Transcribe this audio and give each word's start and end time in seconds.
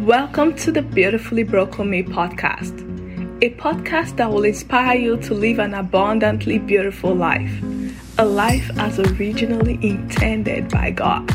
Welcome 0.00 0.54
to 0.56 0.72
the 0.72 0.80
Beautifully 0.80 1.42
Broken 1.42 1.90
Me 1.90 2.02
podcast, 2.02 2.72
a 3.42 3.50
podcast 3.56 4.16
that 4.16 4.30
will 4.30 4.44
inspire 4.44 4.96
you 4.98 5.18
to 5.18 5.34
live 5.34 5.58
an 5.58 5.74
abundantly 5.74 6.58
beautiful 6.58 7.14
life, 7.14 7.52
a 8.16 8.24
life 8.24 8.70
as 8.78 8.98
originally 8.98 9.78
intended 9.82 10.70
by 10.70 10.90
God. 10.90 11.30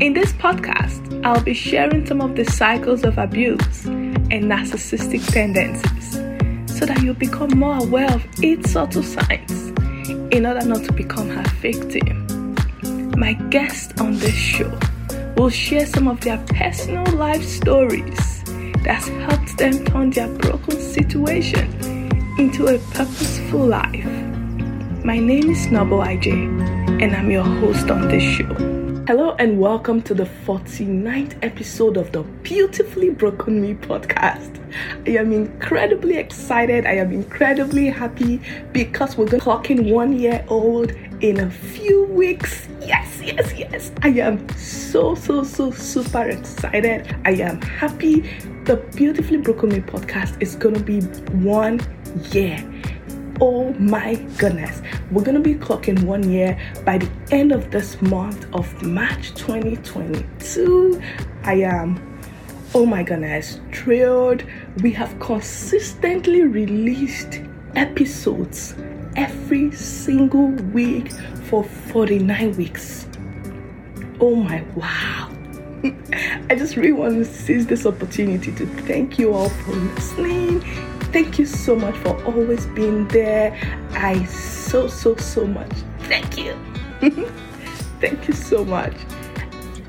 In 0.00 0.14
this 0.14 0.32
podcast, 0.34 1.26
I'll 1.26 1.42
be 1.42 1.54
sharing 1.54 2.06
some 2.06 2.20
of 2.20 2.36
the 2.36 2.44
cycles 2.44 3.02
of 3.02 3.18
abuse 3.18 3.84
and 3.84 4.44
narcissistic 4.44 5.26
tendencies 5.32 6.12
so 6.78 6.86
that 6.86 7.02
you 7.02 7.14
become 7.14 7.50
more 7.58 7.82
aware 7.82 8.12
of 8.12 8.24
its 8.44 8.70
subtle 8.70 9.02
signs 9.02 9.72
in 10.32 10.46
order 10.46 10.64
not 10.64 10.84
to 10.84 10.92
become 10.92 11.28
her 11.30 11.48
victim. 11.60 12.54
My 13.18 13.32
guest 13.32 14.00
on 14.00 14.18
this 14.18 14.34
show 14.34 14.72
will 15.36 15.50
share 15.50 15.86
some 15.86 16.08
of 16.08 16.20
their 16.20 16.38
personal 16.48 17.06
life 17.14 17.44
stories 17.44 18.42
that's 18.84 19.08
helped 19.08 19.56
them 19.56 19.84
turn 19.86 20.10
their 20.10 20.28
broken 20.28 20.78
situation 20.80 21.70
into 22.38 22.66
a 22.66 22.78
purposeful 22.94 23.66
life. 23.66 24.04
My 25.04 25.18
name 25.18 25.50
is 25.50 25.66
Noble 25.68 25.98
IJ, 25.98 26.32
and 27.02 27.14
I'm 27.14 27.30
your 27.30 27.44
host 27.44 27.90
on 27.90 28.08
this 28.08 28.22
show. 28.22 28.82
Hello, 29.06 29.34
and 29.38 29.58
welcome 29.58 30.00
to 30.02 30.14
the 30.14 30.28
49th 30.46 31.36
episode 31.42 31.96
of 31.96 32.12
the 32.12 32.22
Beautifully 32.42 33.10
Broken 33.10 33.60
Me 33.60 33.74
podcast. 33.74 34.60
I 35.06 35.18
am 35.18 35.32
incredibly 35.32 36.18
excited. 36.18 36.86
I 36.86 36.92
am 36.92 37.12
incredibly 37.12 37.88
happy 37.88 38.40
because 38.72 39.16
we're 39.16 39.26
going 39.26 39.40
to 39.40 39.44
clock 39.44 39.70
in 39.70 39.90
one 39.90 40.12
year 40.18 40.44
old 40.48 40.92
in 41.22 41.38
a 41.38 41.50
few 41.50 42.04
weeks. 42.06 42.68
Yes, 42.80 43.20
yes, 43.22 43.54
yes. 43.56 43.92
I 44.02 44.08
am 44.08 44.46
so, 44.56 45.14
so, 45.14 45.44
so 45.44 45.70
super 45.70 46.28
excited. 46.28 47.16
I 47.24 47.30
am 47.34 47.62
happy. 47.62 48.28
The 48.64 48.76
Beautifully 48.96 49.38
Broken 49.38 49.70
Me 49.70 49.78
podcast 49.78 50.40
is 50.42 50.56
going 50.56 50.74
to 50.74 50.82
be 50.82 51.00
one 51.44 51.80
year. 52.32 52.58
Oh 53.40 53.72
my 53.74 54.16
goodness. 54.36 54.82
We're 55.12 55.22
going 55.22 55.36
to 55.36 55.40
be 55.40 55.54
clocking 55.54 56.02
one 56.02 56.28
year 56.28 56.58
by 56.84 56.98
the 56.98 57.08
end 57.30 57.52
of 57.52 57.70
this 57.70 58.02
month 58.02 58.52
of 58.52 58.82
March 58.82 59.32
2022. 59.34 61.00
I 61.44 61.54
am, 61.54 62.20
oh 62.74 62.84
my 62.84 63.04
goodness, 63.04 63.60
thrilled. 63.72 64.44
We 64.82 64.90
have 64.92 65.18
consistently 65.20 66.42
released 66.42 67.40
episodes 67.76 68.74
every 69.16 69.70
single 69.72 70.48
week 70.48 71.12
for 71.44 71.64
49 71.64 72.56
weeks. 72.56 73.06
Oh 74.20 74.34
my 74.34 74.62
wow. 74.74 75.30
I 76.50 76.54
just 76.56 76.76
really 76.76 76.92
want 76.92 77.14
to 77.14 77.24
seize 77.24 77.66
this 77.66 77.86
opportunity 77.86 78.52
to 78.52 78.66
thank 78.86 79.18
you 79.18 79.32
all 79.34 79.48
for 79.48 79.72
listening. 79.72 80.60
Thank 81.12 81.38
you 81.38 81.46
so 81.46 81.74
much 81.76 81.96
for 81.96 82.24
always 82.24 82.66
being 82.66 83.08
there. 83.08 83.52
I 83.90 84.24
so, 84.24 84.86
so, 84.86 85.16
so 85.16 85.46
much. 85.46 85.72
Thank 86.00 86.38
you. 86.38 86.56
thank 88.00 88.28
you 88.28 88.34
so 88.34 88.64
much. 88.64 88.94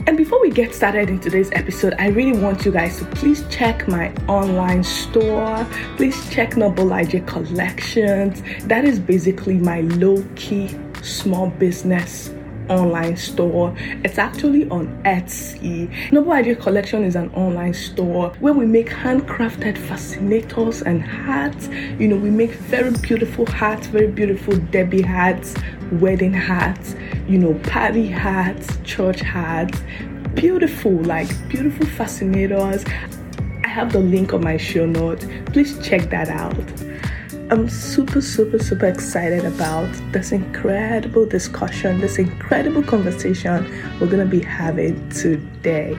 And 0.05 0.17
before 0.17 0.41
we 0.41 0.49
get 0.49 0.75
started 0.75 1.09
in 1.09 1.19
today's 1.19 1.49
episode, 1.53 1.93
I 1.97 2.07
really 2.07 2.37
want 2.37 2.65
you 2.65 2.71
guys 2.73 2.97
to 2.99 3.05
please 3.05 3.45
check 3.49 3.87
my 3.87 4.13
online 4.27 4.83
store. 4.83 5.65
Please 5.95 6.29
check 6.29 6.57
Noble 6.57 6.87
IJ 6.87 7.25
Collections. 7.25 8.43
That 8.65 8.83
is 8.83 8.99
basically 8.99 9.55
my 9.55 9.79
low 9.81 10.21
key 10.35 10.77
small 11.01 11.47
business 11.51 12.33
online 12.69 13.17
store. 13.17 13.73
It's 14.03 14.17
actually 14.17 14.69
on 14.69 14.87
Etsy. 15.03 15.89
Noble 16.11 16.31
IJ 16.31 16.59
Collection 16.59 17.03
is 17.03 17.15
an 17.15 17.29
online 17.33 17.73
store 17.73 18.29
where 18.39 18.53
we 18.53 18.65
make 18.65 18.89
handcrafted 18.89 19.77
fascinators 19.77 20.81
and 20.81 21.01
hats. 21.01 21.67
You 21.99 22.07
know, 22.07 22.15
we 22.15 22.29
make 22.29 22.51
very 22.51 22.91
beautiful 22.91 23.45
hats, 23.45 23.87
very 23.87 24.07
beautiful 24.07 24.55
derby 24.71 25.01
hats, 25.01 25.55
wedding 25.93 26.33
hats, 26.33 26.95
you 27.27 27.37
know, 27.37 27.53
party 27.69 28.07
hats, 28.07 28.77
church 28.83 29.21
hats. 29.21 29.79
Beautiful, 30.35 30.93
like 31.03 31.29
beautiful 31.47 31.85
fascinators. 31.85 32.83
I 33.63 33.67
have 33.67 33.91
the 33.91 33.99
link 33.99 34.33
on 34.33 34.43
my 34.43 34.57
show 34.57 34.85
notes. 34.85 35.25
Please 35.47 35.77
check 35.85 36.09
that 36.09 36.29
out. 36.29 36.92
I'm 37.49 37.67
super, 37.67 38.21
super, 38.21 38.57
super 38.57 38.85
excited 38.85 39.43
about 39.43 39.91
this 40.13 40.31
incredible 40.31 41.25
discussion, 41.25 41.99
this 41.99 42.17
incredible 42.17 42.81
conversation 42.81 43.69
we're 43.99 44.07
going 44.07 44.23
to 44.23 44.25
be 44.25 44.39
having 44.39 45.07
today. 45.09 45.97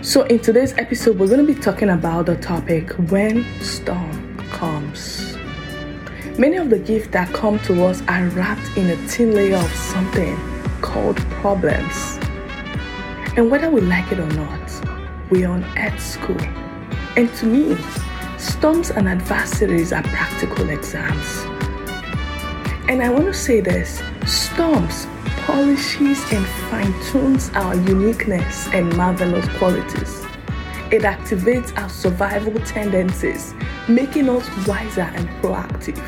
So, 0.00 0.22
in 0.22 0.38
today's 0.38 0.72
episode, 0.78 1.18
we're 1.18 1.26
going 1.26 1.44
to 1.44 1.52
be 1.52 1.60
talking 1.60 1.90
about 1.90 2.26
the 2.26 2.36
topic 2.36 2.92
when 3.10 3.44
storm 3.60 4.38
comes. 4.50 5.36
Many 6.38 6.56
of 6.56 6.70
the 6.70 6.78
gifts 6.78 7.08
that 7.08 7.32
come 7.34 7.58
to 7.60 7.84
us 7.84 8.00
are 8.02 8.26
wrapped 8.28 8.76
in 8.76 8.90
a 8.90 8.96
thin 9.08 9.34
layer 9.34 9.56
of 9.56 9.74
something 9.74 10.36
called 10.80 11.18
problems. 11.42 12.18
And 13.36 13.50
whether 13.50 13.68
we 13.70 13.80
like 13.80 14.10
it 14.12 14.20
or 14.20 14.28
not, 14.28 15.30
we 15.30 15.44
are 15.44 15.52
on 15.52 15.64
Earth 15.76 16.00
school. 16.00 16.40
And 17.16 17.32
to 17.34 17.46
me, 17.46 17.76
Storms 18.40 18.90
and 18.90 19.06
adversities 19.06 19.92
are 19.92 20.02
practical 20.02 20.70
exams. 20.70 21.44
And 22.88 23.02
I 23.02 23.10
want 23.10 23.26
to 23.26 23.34
say 23.34 23.60
this 23.60 24.02
storms 24.26 25.06
polishes 25.44 26.18
and 26.32 26.46
fine 26.70 26.94
tunes 27.10 27.50
our 27.50 27.74
uniqueness 27.74 28.66
and 28.68 28.96
marvelous 28.96 29.46
qualities. 29.58 30.24
It 30.90 31.02
activates 31.02 31.76
our 31.76 31.90
survival 31.90 32.54
tendencies, 32.64 33.52
making 33.88 34.30
us 34.30 34.48
wiser 34.66 35.02
and 35.02 35.28
proactive. 35.42 35.98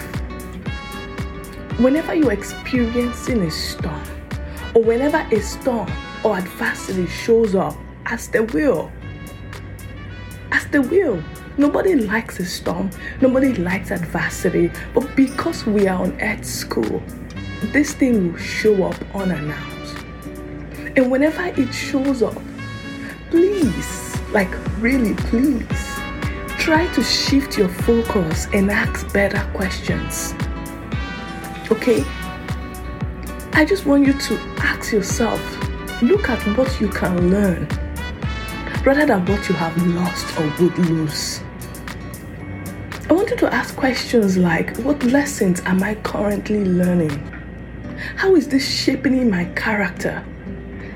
Whenever 1.78 2.14
you're 2.14 2.32
experiencing 2.32 3.42
a 3.42 3.50
storm, 3.50 4.02
or 4.74 4.82
whenever 4.82 5.18
a 5.18 5.40
storm 5.42 5.92
or 6.24 6.38
adversity 6.38 7.06
shows 7.06 7.54
up, 7.54 7.76
as 8.06 8.28
the 8.28 8.42
will, 8.44 8.90
as 10.50 10.66
the 10.68 10.80
will, 10.80 11.22
Nobody 11.58 11.94
likes 11.94 12.40
a 12.40 12.46
storm, 12.46 12.90
nobody 13.20 13.52
likes 13.54 13.90
adversity, 13.90 14.70
but 14.94 15.14
because 15.14 15.66
we 15.66 15.86
are 15.86 16.02
on 16.02 16.18
Earth 16.20 16.44
School, 16.44 17.02
this 17.72 17.92
thing 17.92 18.32
will 18.32 18.38
show 18.38 18.84
up 18.84 18.96
unannounced. 19.14 20.04
And 20.96 21.10
whenever 21.10 21.44
it 21.46 21.72
shows 21.72 22.22
up, 22.22 22.40
please, 23.30 24.16
like 24.30 24.50
really, 24.80 25.14
please, 25.14 26.00
try 26.58 26.86
to 26.94 27.02
shift 27.02 27.58
your 27.58 27.68
focus 27.68 28.46
and 28.54 28.70
ask 28.70 29.12
better 29.12 29.46
questions. 29.52 30.32
Okay? 31.70 32.02
I 33.52 33.66
just 33.66 33.84
want 33.84 34.06
you 34.06 34.14
to 34.14 34.38
ask 34.58 34.90
yourself 34.90 35.40
look 36.02 36.28
at 36.30 36.40
what 36.56 36.80
you 36.80 36.88
can 36.88 37.30
learn 37.30 37.68
rather 38.84 39.06
than 39.06 39.24
what 39.26 39.48
you 39.48 39.54
have 39.54 39.76
lost 39.88 40.38
or 40.38 40.46
would 40.58 40.78
lose. 40.78 41.40
I 43.08 43.12
wanted 43.12 43.38
to 43.38 43.52
ask 43.52 43.76
questions 43.76 44.36
like 44.36 44.76
What 44.78 45.02
lessons 45.04 45.60
am 45.66 45.82
I 45.82 45.94
currently 45.96 46.64
learning? 46.64 47.18
How 48.16 48.34
is 48.34 48.48
this 48.48 48.66
shaping 48.68 49.30
my 49.30 49.44
character? 49.56 50.24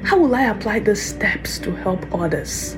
How 0.02 0.18
will 0.18 0.34
I 0.34 0.44
apply 0.44 0.80
these 0.80 1.02
steps 1.02 1.58
to 1.60 1.74
help 1.74 2.12
others? 2.14 2.76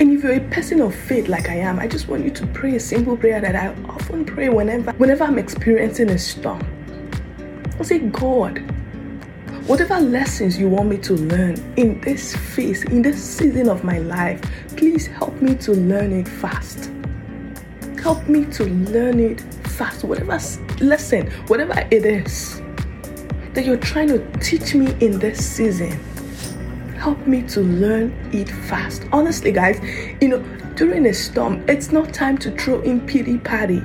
And 0.00 0.12
if 0.12 0.22
you're 0.22 0.34
a 0.34 0.40
person 0.50 0.80
of 0.80 0.94
faith 0.94 1.28
like 1.28 1.48
I 1.48 1.56
am, 1.56 1.78
I 1.78 1.86
just 1.86 2.08
want 2.08 2.24
you 2.24 2.30
to 2.30 2.46
pray 2.48 2.76
a 2.76 2.80
simple 2.80 3.16
prayer 3.16 3.40
that 3.40 3.56
I 3.56 3.68
often 3.88 4.24
pray 4.24 4.48
whenever 4.48 4.92
whenever 4.92 5.24
I'm 5.24 5.38
experiencing 5.38 6.10
a 6.10 6.18
storm. 6.18 6.62
I 7.78 7.82
say, 7.82 7.98
God, 8.00 8.62
Whatever 9.68 10.00
lessons 10.00 10.58
you 10.58 10.66
want 10.66 10.88
me 10.88 10.96
to 10.96 11.12
learn 11.12 11.54
in 11.76 12.00
this 12.00 12.34
phase, 12.34 12.84
in 12.84 13.02
this 13.02 13.22
season 13.22 13.68
of 13.68 13.84
my 13.84 13.98
life, 13.98 14.40
please 14.78 15.06
help 15.06 15.42
me 15.42 15.54
to 15.56 15.72
learn 15.72 16.10
it 16.10 16.26
fast. 16.26 16.90
Help 18.02 18.26
me 18.28 18.46
to 18.46 18.64
learn 18.64 19.20
it 19.20 19.42
fast. 19.66 20.04
Whatever 20.04 20.40
lesson, 20.80 21.30
whatever 21.48 21.86
it 21.90 22.06
is 22.06 22.62
that 23.52 23.66
you're 23.66 23.76
trying 23.76 24.08
to 24.08 24.20
teach 24.38 24.74
me 24.74 24.96
in 25.00 25.18
this 25.18 25.46
season, 25.46 25.90
help 26.94 27.26
me 27.26 27.42
to 27.42 27.60
learn 27.60 28.10
it 28.32 28.48
fast. 28.48 29.02
Honestly, 29.12 29.52
guys, 29.52 29.78
you 30.22 30.28
know, 30.28 30.38
during 30.76 31.04
a 31.04 31.12
storm, 31.12 31.62
it's 31.68 31.92
not 31.92 32.14
time 32.14 32.38
to 32.38 32.50
throw 32.52 32.80
in 32.80 33.06
pity 33.06 33.36
party 33.36 33.82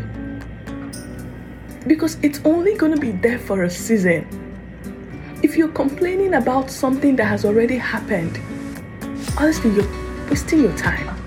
because 1.87 2.17
it's 2.23 2.39
only 2.45 2.73
going 2.77 2.93
to 2.93 3.01
be 3.01 3.11
there 3.11 3.37
for 3.37 3.63
a 3.63 3.69
season 3.69 4.39
if 5.43 5.57
you're 5.57 5.67
complaining 5.67 6.35
about 6.35 6.71
something 6.71 7.17
that 7.17 7.25
has 7.25 7.43
already 7.43 7.77
happened, 7.77 8.39
honestly, 9.37 9.69
you're 9.71 10.29
wasting 10.29 10.61
your 10.61 10.75
time. 10.77 11.19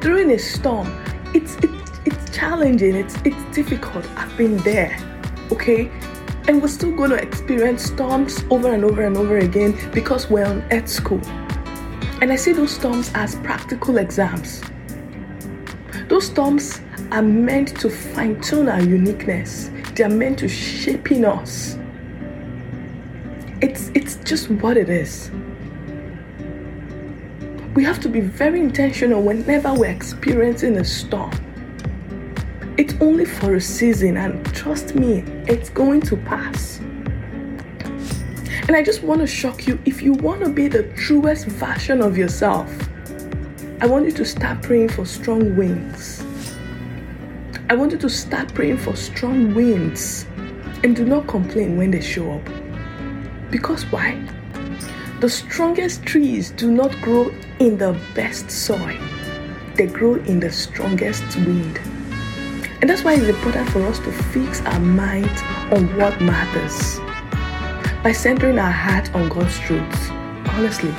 During 0.00 0.30
a 0.32 0.38
storm, 0.38 0.86
it's 1.32 1.56
it's 2.04 2.30
challenging, 2.30 2.94
it's 2.94 3.16
it's 3.24 3.42
difficult. 3.56 4.06
I've 4.16 4.36
been 4.36 4.58
there, 4.58 4.98
okay? 5.50 5.90
And 6.46 6.60
we're 6.60 6.68
still 6.68 6.94
going 6.94 7.10
to 7.10 7.16
experience 7.16 7.84
storms 7.84 8.44
over 8.50 8.70
and 8.74 8.84
over 8.84 9.02
and 9.02 9.16
over 9.16 9.38
again 9.38 9.78
because 9.92 10.28
we're 10.28 10.44
on 10.44 10.62
Earth 10.70 10.88
school. 10.88 11.20
And 12.20 12.30
I 12.30 12.36
see 12.36 12.52
those 12.52 12.72
storms 12.72 13.10
as 13.14 13.36
practical 13.36 13.96
exams. 13.96 14.60
Those 16.08 16.26
storms 16.26 16.82
are 17.12 17.22
meant 17.22 17.80
to 17.80 17.88
fine 17.88 18.40
tune 18.42 18.68
our 18.68 18.82
uniqueness, 18.82 19.70
they 19.94 20.04
are 20.04 20.10
meant 20.10 20.40
to 20.40 20.48
shaping 20.48 21.24
us. 21.24 21.78
Just 24.24 24.48
what 24.50 24.76
it 24.76 24.88
is. 24.88 25.30
We 27.74 27.82
have 27.84 27.98
to 28.00 28.08
be 28.08 28.20
very 28.20 28.60
intentional 28.60 29.20
whenever 29.22 29.74
we're 29.74 29.90
experiencing 29.90 30.76
a 30.76 30.84
storm. 30.84 31.32
It's 32.76 32.94
only 33.00 33.24
for 33.24 33.54
a 33.56 33.60
season, 33.60 34.16
and 34.16 34.44
trust 34.54 34.94
me, 34.94 35.24
it's 35.48 35.70
going 35.70 36.02
to 36.02 36.16
pass. 36.16 36.78
And 38.68 38.76
I 38.76 38.82
just 38.82 39.02
want 39.02 39.20
to 39.22 39.26
shock 39.26 39.66
you 39.66 39.78
if 39.84 40.02
you 40.02 40.12
want 40.12 40.42
to 40.44 40.50
be 40.50 40.68
the 40.68 40.84
truest 40.94 41.46
version 41.46 42.00
of 42.00 42.16
yourself, 42.16 42.70
I 43.80 43.86
want 43.86 44.04
you 44.04 44.12
to 44.12 44.24
start 44.24 44.62
praying 44.62 44.90
for 44.90 45.04
strong 45.04 45.56
wings. 45.56 46.24
I 47.68 47.74
want 47.74 47.90
you 47.90 47.98
to 47.98 48.08
start 48.08 48.54
praying 48.54 48.78
for 48.78 48.94
strong 48.94 49.52
winds 49.52 50.26
and 50.84 50.94
do 50.94 51.04
not 51.04 51.26
complain 51.26 51.76
when 51.76 51.90
they 51.90 52.00
show 52.00 52.32
up. 52.32 52.61
Because 53.52 53.84
why? 53.92 54.20
The 55.20 55.28
strongest 55.28 56.02
trees 56.02 56.50
do 56.50 56.72
not 56.72 56.90
grow 57.00 57.32
in 57.60 57.78
the 57.78 57.96
best 58.16 58.50
soil, 58.50 58.98
they 59.76 59.86
grow 59.86 60.14
in 60.14 60.40
the 60.40 60.50
strongest 60.50 61.36
wind. 61.36 61.78
And 62.80 62.90
that's 62.90 63.04
why 63.04 63.14
it's 63.14 63.28
important 63.28 63.68
for 63.70 63.86
us 63.86 64.00
to 64.00 64.10
fix 64.10 64.60
our 64.62 64.80
mind 64.80 65.30
on 65.70 65.86
what 65.96 66.20
matters 66.20 66.98
by 68.02 68.10
centering 68.10 68.58
our 68.58 68.72
heart 68.72 69.14
on 69.14 69.28
God's 69.28 69.56
truth, 69.60 70.10
Honestly, 70.54 70.94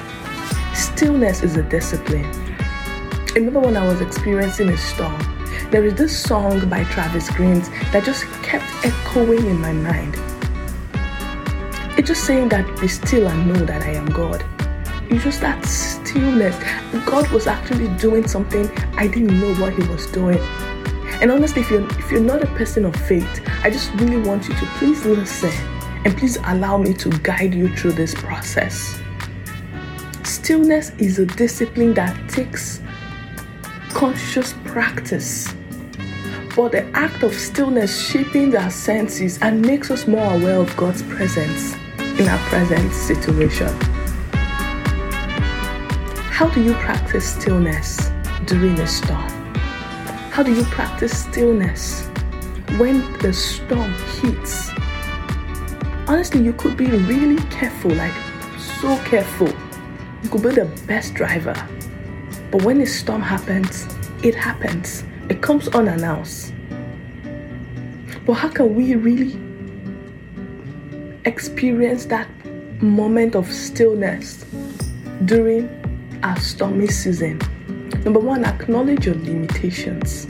stillness 0.73 1.43
is 1.43 1.57
a 1.57 1.63
discipline. 1.63 2.25
I 2.25 3.33
remember 3.35 3.59
when 3.59 3.77
I 3.77 3.87
was 3.87 4.01
experiencing 4.01 4.69
a 4.69 4.77
storm, 4.77 5.21
there 5.69 5.85
is 5.85 5.93
this 5.93 6.17
song 6.17 6.67
by 6.69 6.83
Travis 6.85 7.29
Greenes 7.29 7.69
that 7.91 8.03
just 8.03 8.25
kept 8.41 8.65
echoing 8.83 9.45
in 9.45 9.59
my 9.59 9.71
mind. 9.71 10.15
It's 11.95 12.07
just 12.07 12.25
saying 12.25 12.49
that 12.49 12.65
be 12.81 12.87
still 12.87 13.27
and 13.27 13.47
know 13.47 13.65
that 13.65 13.83
I 13.83 13.91
am 13.91 14.07
God. 14.07 14.43
It's 15.11 15.23
just 15.23 15.41
that 15.41 15.63
stillness. 15.63 16.57
God 17.05 17.29
was 17.29 17.45
actually 17.45 17.87
doing 17.99 18.27
something 18.27 18.67
I 18.97 19.05
didn't 19.05 19.39
know 19.39 19.53
what 19.61 19.73
He 19.73 19.87
was 19.87 20.07
doing. 20.07 20.39
And 21.21 21.31
honestly, 21.31 21.61
if 21.61 21.69
you're 21.69 21.87
if 21.99 22.11
you're 22.11 22.19
not 22.19 22.41
a 22.41 22.47
person 22.47 22.85
of 22.85 22.95
faith, 22.95 23.47
I 23.61 23.69
just 23.69 23.93
really 23.93 24.17
want 24.17 24.49
you 24.49 24.55
to 24.55 24.65
please 24.77 25.05
listen 25.05 25.51
and 26.03 26.17
please 26.17 26.37
allow 26.45 26.79
me 26.79 26.95
to 26.95 27.11
guide 27.19 27.53
you 27.53 27.73
through 27.75 27.91
this 27.91 28.15
process. 28.15 28.99
Stillness 30.23 30.93
is 30.97 31.19
a 31.19 31.27
discipline 31.27 31.93
that 31.93 32.27
takes 32.27 32.81
conscious 33.89 34.55
practice. 34.65 35.53
But 36.55 36.71
the 36.71 36.85
act 36.95 37.21
of 37.21 37.35
stillness 37.35 38.09
shaping 38.09 38.55
our 38.57 38.71
senses 38.71 39.37
and 39.43 39.61
makes 39.61 39.91
us 39.91 40.07
more 40.07 40.33
aware 40.33 40.57
of 40.57 40.75
God's 40.75 41.03
presence 41.03 41.75
in 42.19 42.27
our 42.27 42.39
present 42.49 42.93
situation. 42.93 43.69
How 46.31 46.49
do 46.49 46.63
you 46.63 46.73
practice 46.73 47.35
stillness 47.35 48.11
during 48.45 48.79
a 48.79 48.87
storm? 48.87 49.29
How 50.31 50.43
do 50.43 50.53
you 50.53 50.63
practice 50.65 51.25
stillness 51.25 52.07
when 52.77 53.01
the 53.19 53.33
storm 53.33 53.93
hits? 54.21 54.73
honestly, 56.07 56.41
you 56.41 56.53
could 56.53 56.77
be 56.77 56.85
really 56.85 57.41
careful, 57.49 57.91
like 57.91 58.13
so 58.57 58.97
careful. 58.99 59.49
You 60.21 60.29
could 60.29 60.43
be 60.43 60.49
the 60.51 60.65
best 60.85 61.13
driver. 61.13 61.55
But 62.51 62.63
when 62.63 62.81
a 62.81 62.85
storm 62.85 63.21
happens, 63.21 63.87
it 64.23 64.35
happens. 64.35 65.03
It 65.29 65.41
comes 65.41 65.67
unannounced. 65.69 66.53
But 68.25 68.33
how 68.33 68.49
can 68.49 68.75
we 68.75 68.95
really 68.95 69.35
experience 71.25 72.05
that 72.05 72.27
moment 72.81 73.35
of 73.35 73.51
stillness 73.51 74.45
during 75.25 75.69
our 76.23 76.39
stormy 76.39 76.87
season? 76.87 77.39
Number 78.03 78.19
one, 78.19 78.43
acknowledge 78.43 79.05
your 79.05 79.15
limitations. 79.15 80.27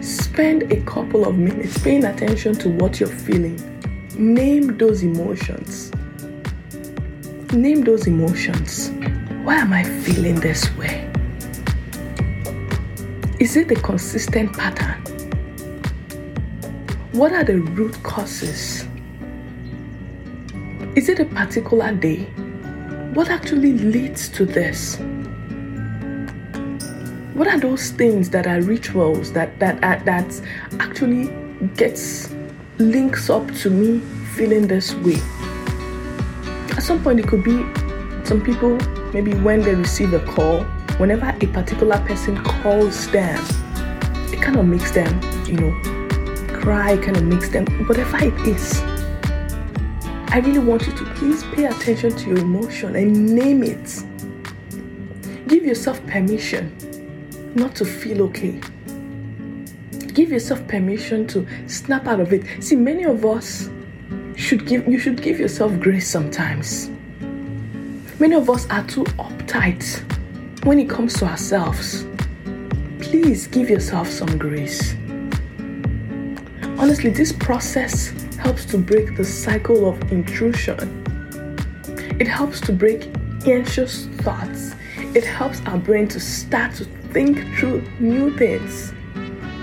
Spend 0.00 0.72
a 0.72 0.80
couple 0.82 1.26
of 1.26 1.36
minutes 1.36 1.78
paying 1.78 2.04
attention 2.04 2.54
to 2.56 2.68
what 2.68 3.00
you're 3.00 3.08
feeling 3.08 3.56
Name 4.16 4.78
those 4.78 5.02
emotions. 5.02 5.90
Name 7.52 7.82
those 7.82 8.06
emotions. 8.06 8.90
Why 9.42 9.56
am 9.56 9.72
I 9.72 9.82
feeling 9.82 10.36
this 10.36 10.72
way? 10.76 11.10
Is 13.40 13.56
it 13.56 13.72
a 13.72 13.74
consistent 13.74 14.56
pattern? 14.56 15.02
What 17.10 17.32
are 17.32 17.42
the 17.42 17.58
root 17.58 18.00
causes? 18.04 18.86
Is 21.04 21.10
it 21.10 21.20
a 21.20 21.26
particular 21.26 21.92
day? 21.92 22.24
What 23.12 23.28
actually 23.28 23.74
leads 23.74 24.26
to 24.30 24.46
this? 24.46 24.96
What 27.34 27.46
are 27.46 27.60
those 27.60 27.90
things 27.90 28.30
that 28.30 28.46
are 28.46 28.62
rituals 28.62 29.30
that 29.34 29.58
that 29.58 29.82
that, 29.82 30.06
that 30.06 30.40
actually 30.80 31.28
gets 31.76 32.32
links 32.78 33.28
up 33.28 33.52
to 33.56 33.68
me 33.68 34.00
feeling 34.34 34.66
this 34.66 34.94
way. 34.94 35.20
At 36.74 36.82
some 36.82 37.02
point, 37.02 37.20
it 37.20 37.28
could 37.28 37.44
be 37.44 37.58
some 38.24 38.40
people, 38.42 38.78
maybe 39.12 39.34
when 39.34 39.60
they 39.60 39.74
receive 39.74 40.14
a 40.14 40.20
call, 40.20 40.62
whenever 40.96 41.36
a 41.38 41.46
particular 41.48 41.98
person 42.06 42.42
calls 42.42 43.10
them, 43.10 43.44
it 44.32 44.40
kind 44.40 44.56
of 44.56 44.64
makes 44.64 44.90
them, 44.92 45.20
you 45.44 45.56
know, 45.58 46.58
cry, 46.58 46.96
kind 46.96 47.18
of 47.18 47.24
makes 47.24 47.50
them, 47.50 47.66
whatever 47.88 48.24
it 48.24 48.48
is. 48.48 48.93
I 50.34 50.38
really 50.40 50.58
want 50.58 50.86
you 50.86 50.92
to 50.92 51.04
please 51.14 51.44
pay 51.54 51.66
attention 51.66 52.10
to 52.16 52.28
your 52.30 52.38
emotion 52.38 52.96
and 52.96 53.34
name 53.34 53.62
it. 53.62 54.04
Give 55.46 55.64
yourself 55.64 56.04
permission 56.06 56.76
not 57.54 57.76
to 57.76 57.84
feel 57.84 58.22
okay 58.22 58.60
give 60.14 60.30
yourself 60.30 60.66
permission 60.68 61.26
to 61.26 61.46
snap 61.66 62.06
out 62.06 62.20
of 62.20 62.32
it. 62.32 62.44
See, 62.62 62.76
many 62.76 63.04
of 63.04 63.24
us 63.26 63.68
should 64.36 64.66
give 64.66 64.86
you 64.88 64.98
should 64.98 65.20
give 65.20 65.38
yourself 65.38 65.78
grace 65.80 66.08
sometimes. 66.08 66.88
Many 68.20 68.36
of 68.36 68.48
us 68.48 68.68
are 68.70 68.84
too 68.86 69.04
uptight 69.18 69.84
when 70.64 70.78
it 70.78 70.88
comes 70.88 71.14
to 71.14 71.26
ourselves. 71.26 72.06
Please 73.00 73.48
give 73.48 73.68
yourself 73.68 74.08
some 74.08 74.38
grace. 74.38 74.94
Honestly, 76.78 77.10
this 77.10 77.32
process 77.32 78.12
helps 78.44 78.66
to 78.66 78.76
break 78.76 79.16
the 79.16 79.24
cycle 79.24 79.88
of 79.88 80.12
intrusion. 80.12 80.78
It 82.20 82.28
helps 82.28 82.60
to 82.60 82.72
break 82.72 83.08
anxious 83.46 84.04
thoughts. 84.22 84.74
It 85.14 85.24
helps 85.24 85.62
our 85.62 85.78
brain 85.78 86.08
to 86.08 86.20
start 86.20 86.74
to 86.74 86.84
think 87.14 87.38
through 87.56 87.80
new 87.98 88.36
things 88.36 88.92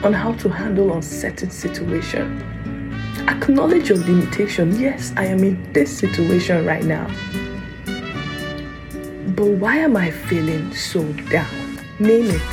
on 0.04 0.14
how 0.14 0.34
to 0.34 0.50
handle 0.50 0.94
uncertain 0.94 1.52
situation. 1.52 2.42
Acknowledge 3.28 3.90
your 3.90 4.00
limitation. 4.00 4.76
Yes, 4.80 5.14
I 5.16 5.26
am 5.26 5.44
in 5.44 5.72
this 5.74 5.96
situation 5.96 6.66
right 6.66 6.84
now. 6.84 7.06
But 9.36 9.50
why 9.62 9.78
am 9.78 9.96
I 9.96 10.10
feeling 10.10 10.74
so 10.74 11.04
down? 11.30 11.78
Name 12.00 12.32
it. 12.32 12.52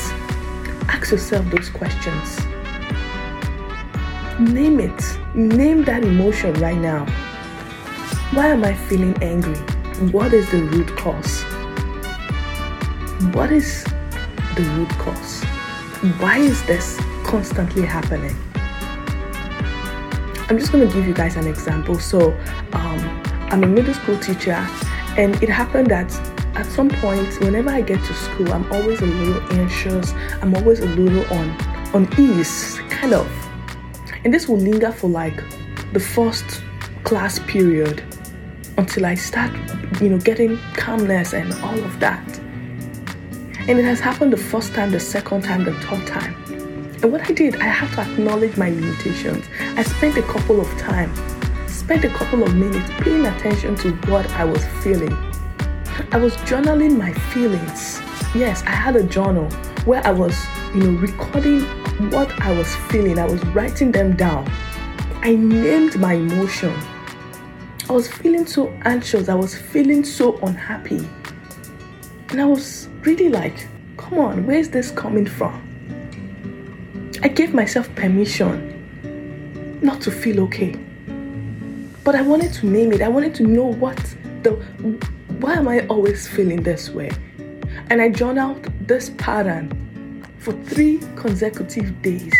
Ask 0.90 1.10
yourself 1.10 1.46
those 1.50 1.70
questions. 1.70 2.38
Name 4.38 4.78
it. 4.80 5.18
Name 5.38 5.84
that 5.84 6.02
emotion 6.02 6.52
right 6.54 6.76
now. 6.76 7.06
Why 8.34 8.48
am 8.48 8.64
I 8.64 8.74
feeling 8.74 9.16
angry? 9.22 9.54
What 10.10 10.32
is 10.34 10.50
the 10.50 10.62
root 10.62 10.88
cause? 10.96 11.42
What 13.32 13.52
is 13.52 13.84
the 14.56 14.62
root 14.76 14.90
cause? 14.98 15.44
Why 16.18 16.38
is 16.38 16.62
this 16.64 16.98
constantly 17.28 17.82
happening. 17.82 18.34
I'm 20.48 20.58
just 20.58 20.72
going 20.72 20.88
to 20.88 20.92
give 20.92 21.06
you 21.06 21.12
guys 21.12 21.36
an 21.36 21.46
example. 21.46 21.98
So, 21.98 22.32
um, 22.72 23.22
I'm 23.50 23.62
a 23.62 23.66
middle 23.66 23.92
school 23.92 24.18
teacher, 24.18 24.66
and 25.18 25.40
it 25.42 25.50
happened 25.50 25.90
that 25.90 26.10
at 26.56 26.64
some 26.66 26.88
point, 26.88 27.38
whenever 27.40 27.68
I 27.68 27.82
get 27.82 28.02
to 28.02 28.14
school, 28.14 28.50
I'm 28.52 28.70
always 28.72 29.02
a 29.02 29.06
little 29.06 29.42
anxious. 29.52 30.12
I'm 30.40 30.54
always 30.56 30.80
a 30.80 30.86
little 30.86 31.24
on 31.32 31.50
on 31.94 32.08
ease, 32.18 32.80
kind 32.88 33.12
of. 33.12 33.47
And 34.24 34.34
this 34.34 34.48
will 34.48 34.58
linger 34.58 34.92
for 34.92 35.08
like 35.08 35.36
the 35.92 36.00
first 36.00 36.62
class 37.04 37.38
period 37.40 38.02
until 38.76 39.06
I 39.06 39.14
start, 39.14 39.52
you 40.00 40.08
know, 40.08 40.18
getting 40.18 40.58
calmness 40.74 41.32
and 41.32 41.52
all 41.62 41.78
of 41.78 42.00
that. 42.00 42.38
And 43.68 43.78
it 43.78 43.84
has 43.84 44.00
happened 44.00 44.32
the 44.32 44.36
first 44.36 44.74
time, 44.74 44.90
the 44.90 45.00
second 45.00 45.42
time, 45.42 45.64
the 45.64 45.74
third 45.74 46.06
time. 46.06 46.34
And 47.02 47.12
what 47.12 47.28
I 47.28 47.32
did, 47.32 47.56
I 47.56 47.66
had 47.66 47.92
to 47.94 48.10
acknowledge 48.10 48.56
my 48.56 48.70
limitations. 48.70 49.44
I 49.60 49.82
spent 49.82 50.16
a 50.16 50.22
couple 50.22 50.60
of 50.60 50.68
time, 50.78 51.14
spent 51.68 52.04
a 52.04 52.08
couple 52.08 52.42
of 52.42 52.54
minutes 52.54 52.90
paying 52.98 53.26
attention 53.26 53.76
to 53.76 53.92
what 54.10 54.28
I 54.30 54.44
was 54.44 54.64
feeling. 54.82 55.12
I 56.10 56.16
was 56.16 56.34
journaling 56.38 56.96
my 56.96 57.12
feelings. 57.12 58.00
Yes, 58.34 58.62
I 58.62 58.70
had 58.70 58.96
a 58.96 59.02
journal 59.02 59.50
where 59.84 60.04
I 60.06 60.10
was, 60.10 60.36
you 60.74 60.82
know, 60.82 60.98
recording 60.98 61.60
what 61.98 62.30
I 62.40 62.52
was 62.56 62.74
feeling. 62.90 63.18
I 63.18 63.24
was 63.24 63.44
writing 63.46 63.90
them 63.90 64.14
down. 64.14 64.50
I 65.22 65.34
named 65.34 65.98
my 65.98 66.14
emotion. 66.14 66.72
I 67.88 67.92
was 67.92 68.06
feeling 68.06 68.46
so 68.46 68.72
anxious. 68.82 69.28
I 69.28 69.34
was 69.34 69.56
feeling 69.56 70.04
so 70.04 70.38
unhappy. 70.38 71.08
And 72.30 72.40
I 72.40 72.44
was 72.44 72.88
really 73.00 73.28
like, 73.28 73.66
come 73.96 74.18
on, 74.18 74.46
where's 74.46 74.68
this 74.68 74.92
coming 74.92 75.26
from? 75.26 75.64
I 77.22 77.28
gave 77.28 77.52
myself 77.52 77.92
permission 77.96 79.80
not 79.82 80.00
to 80.02 80.12
feel 80.12 80.40
okay. 80.44 80.76
But 82.04 82.14
I 82.14 82.22
wanted 82.22 82.52
to 82.54 82.66
name 82.66 82.92
it. 82.92 83.02
I 83.02 83.08
wanted 83.08 83.34
to 83.36 83.42
know 83.42 83.64
what 83.64 83.96
the 84.44 84.52
why 85.40 85.54
am 85.54 85.66
I 85.66 85.86
always 85.86 86.28
feeling 86.28 86.62
this 86.62 86.90
way? 86.90 87.10
And 87.90 88.00
I 88.00 88.08
journaled 88.08 88.64
this 88.86 89.10
pattern 89.10 89.87
for 90.38 90.52
three 90.64 90.98
consecutive 91.16 92.00
days. 92.02 92.34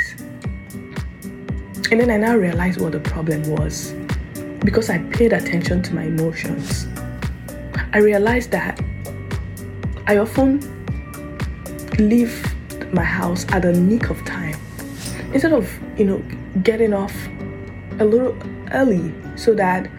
And 1.90 2.00
then 2.00 2.10
I 2.10 2.16
now 2.16 2.36
realized 2.36 2.80
what 2.80 2.92
the 2.92 3.00
problem 3.00 3.42
was 3.50 3.94
because 4.64 4.90
I 4.90 4.98
paid 4.98 5.32
attention 5.32 5.82
to 5.82 5.94
my 5.94 6.04
emotions. 6.04 6.86
I 7.92 7.98
realized 7.98 8.50
that 8.50 8.80
I 10.06 10.18
often 10.18 10.60
leave 11.98 12.44
my 12.92 13.04
house 13.04 13.46
at 13.50 13.62
the 13.62 13.72
nick 13.72 14.10
of 14.10 14.24
time 14.24 14.56
instead 15.32 15.52
of 15.52 15.70
you 15.98 16.04
know 16.04 16.18
getting 16.62 16.94
off 16.94 17.14
a 18.00 18.04
little 18.04 18.36
early 18.72 19.12
so 19.36 19.54
that 19.54 19.90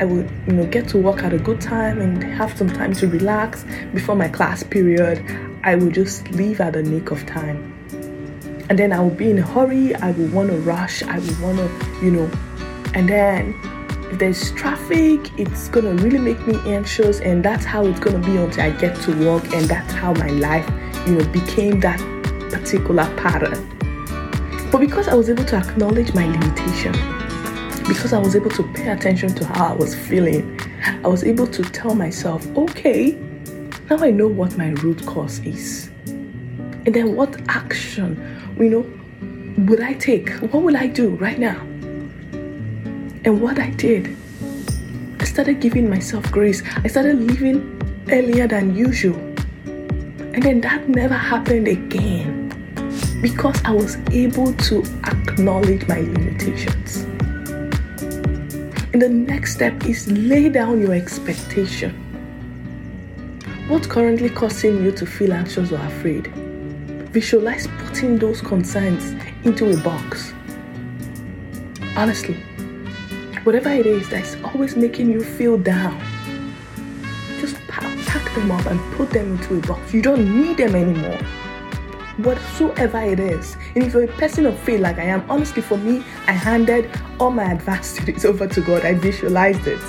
I 0.00 0.04
would, 0.04 0.28
you 0.46 0.54
know, 0.54 0.66
get 0.66 0.88
to 0.88 0.98
work 0.98 1.22
at 1.22 1.32
a 1.32 1.38
good 1.38 1.60
time 1.60 2.00
and 2.00 2.22
have 2.24 2.56
some 2.56 2.68
time 2.68 2.92
to 2.94 3.06
relax 3.06 3.64
before 3.94 4.16
my 4.16 4.26
class 4.26 4.62
period. 4.62 5.24
I 5.64 5.76
will 5.76 5.90
just 5.90 6.28
leave 6.32 6.60
at 6.60 6.72
the 6.72 6.82
nick 6.82 7.12
of 7.12 7.24
time. 7.24 7.72
And 8.68 8.78
then 8.78 8.92
I 8.92 9.00
will 9.00 9.10
be 9.10 9.30
in 9.30 9.38
a 9.38 9.42
hurry, 9.42 9.94
I 9.94 10.10
will 10.10 10.28
want 10.28 10.50
to 10.50 10.56
rush, 10.58 11.02
I 11.04 11.18
will 11.20 11.40
want 11.40 11.58
to, 11.58 12.04
you 12.04 12.10
know, 12.10 12.30
and 12.94 13.08
then 13.08 13.54
if 14.10 14.18
there's 14.18 14.50
traffic, 14.52 15.20
it's 15.38 15.68
gonna 15.68 15.94
really 15.94 16.18
make 16.18 16.44
me 16.46 16.58
anxious, 16.66 17.20
and 17.20 17.44
that's 17.44 17.64
how 17.64 17.86
it's 17.86 18.00
gonna 18.00 18.18
be 18.18 18.36
until 18.36 18.64
I 18.64 18.70
get 18.70 18.96
to 19.02 19.24
work, 19.24 19.44
and 19.54 19.66
that's 19.66 19.92
how 19.92 20.12
my 20.14 20.28
life, 20.28 20.68
you 21.06 21.14
know, 21.14 21.24
became 21.32 21.80
that 21.80 21.98
particular 22.50 23.04
pattern. 23.16 23.68
But 24.70 24.80
because 24.80 25.06
I 25.06 25.14
was 25.14 25.30
able 25.30 25.44
to 25.44 25.56
acknowledge 25.56 26.12
my 26.12 26.26
limitation, 26.26 26.92
because 27.86 28.12
I 28.12 28.18
was 28.18 28.34
able 28.34 28.50
to 28.50 28.62
pay 28.72 28.88
attention 28.88 29.34
to 29.34 29.46
how 29.46 29.66
I 29.68 29.72
was 29.74 29.94
feeling, 29.94 30.58
I 31.04 31.08
was 31.08 31.24
able 31.24 31.46
to 31.46 31.62
tell 31.62 31.94
myself, 31.94 32.46
okay, 32.56 33.16
now 33.92 34.02
I 34.02 34.10
know 34.10 34.26
what 34.26 34.56
my 34.56 34.68
root 34.68 35.04
cause 35.04 35.38
is. 35.40 35.90
And 36.06 36.94
then 36.94 37.14
what 37.14 37.38
action, 37.48 38.16
you 38.58 38.70
know, 38.70 39.64
would 39.66 39.82
I 39.82 39.92
take? 39.92 40.30
What 40.40 40.62
will 40.62 40.78
I 40.78 40.86
do 40.86 41.10
right 41.16 41.38
now? 41.38 41.60
And 43.26 43.42
what 43.42 43.58
I 43.58 43.68
did, 43.68 44.16
I 45.20 45.24
started 45.24 45.60
giving 45.60 45.90
myself 45.90 46.24
grace. 46.32 46.62
I 46.82 46.88
started 46.88 47.20
leaving 47.20 47.60
earlier 48.10 48.48
than 48.48 48.74
usual. 48.74 49.18
And 49.66 50.42
then 50.42 50.62
that 50.62 50.88
never 50.88 51.12
happened 51.12 51.68
again 51.68 52.48
because 53.20 53.62
I 53.62 53.72
was 53.72 53.98
able 54.10 54.54
to 54.54 54.82
acknowledge 55.04 55.86
my 55.86 56.00
limitations. 56.00 57.02
And 58.94 59.02
the 59.02 59.10
next 59.10 59.52
step 59.54 59.84
is 59.84 60.10
lay 60.10 60.48
down 60.48 60.80
your 60.80 60.94
expectation. 60.94 62.01
What's 63.72 63.86
currently 63.86 64.28
causing 64.28 64.84
you 64.84 64.92
to 64.92 65.06
feel 65.06 65.32
anxious 65.32 65.72
or 65.72 65.80
afraid? 65.80 66.26
Visualize 67.10 67.66
putting 67.78 68.18
those 68.18 68.42
concerns 68.42 69.14
into 69.44 69.72
a 69.72 69.82
box. 69.82 70.34
Honestly, 71.96 72.34
whatever 73.44 73.70
it 73.70 73.86
is 73.86 74.10
that's 74.10 74.36
always 74.44 74.76
making 74.76 75.10
you 75.10 75.24
feel 75.24 75.56
down, 75.56 75.98
just 77.40 77.56
pack 77.66 78.34
them 78.34 78.50
up 78.50 78.66
and 78.66 78.78
put 78.92 79.08
them 79.08 79.38
into 79.38 79.56
a 79.56 79.60
box. 79.62 79.94
You 79.94 80.02
don't 80.02 80.38
need 80.38 80.58
them 80.58 80.74
anymore 80.74 81.18
whatsoever 82.18 83.00
it 83.00 83.18
is. 83.18 83.56
And 83.74 83.84
if 83.84 83.94
you're 83.94 84.04
a 84.04 84.18
person 84.18 84.44
of 84.44 84.58
faith 84.58 84.80
like 84.80 84.98
I 84.98 85.04
am, 85.04 85.24
honestly, 85.30 85.62
for 85.62 85.78
me, 85.78 86.04
I 86.26 86.32
handed 86.32 86.90
all 87.18 87.30
my 87.30 87.50
advanced 87.52 87.94
studies 87.94 88.24
over 88.26 88.46
to 88.46 88.60
God. 88.60 88.84
I 88.84 88.92
visualized 88.92 89.66
it. 89.66 89.80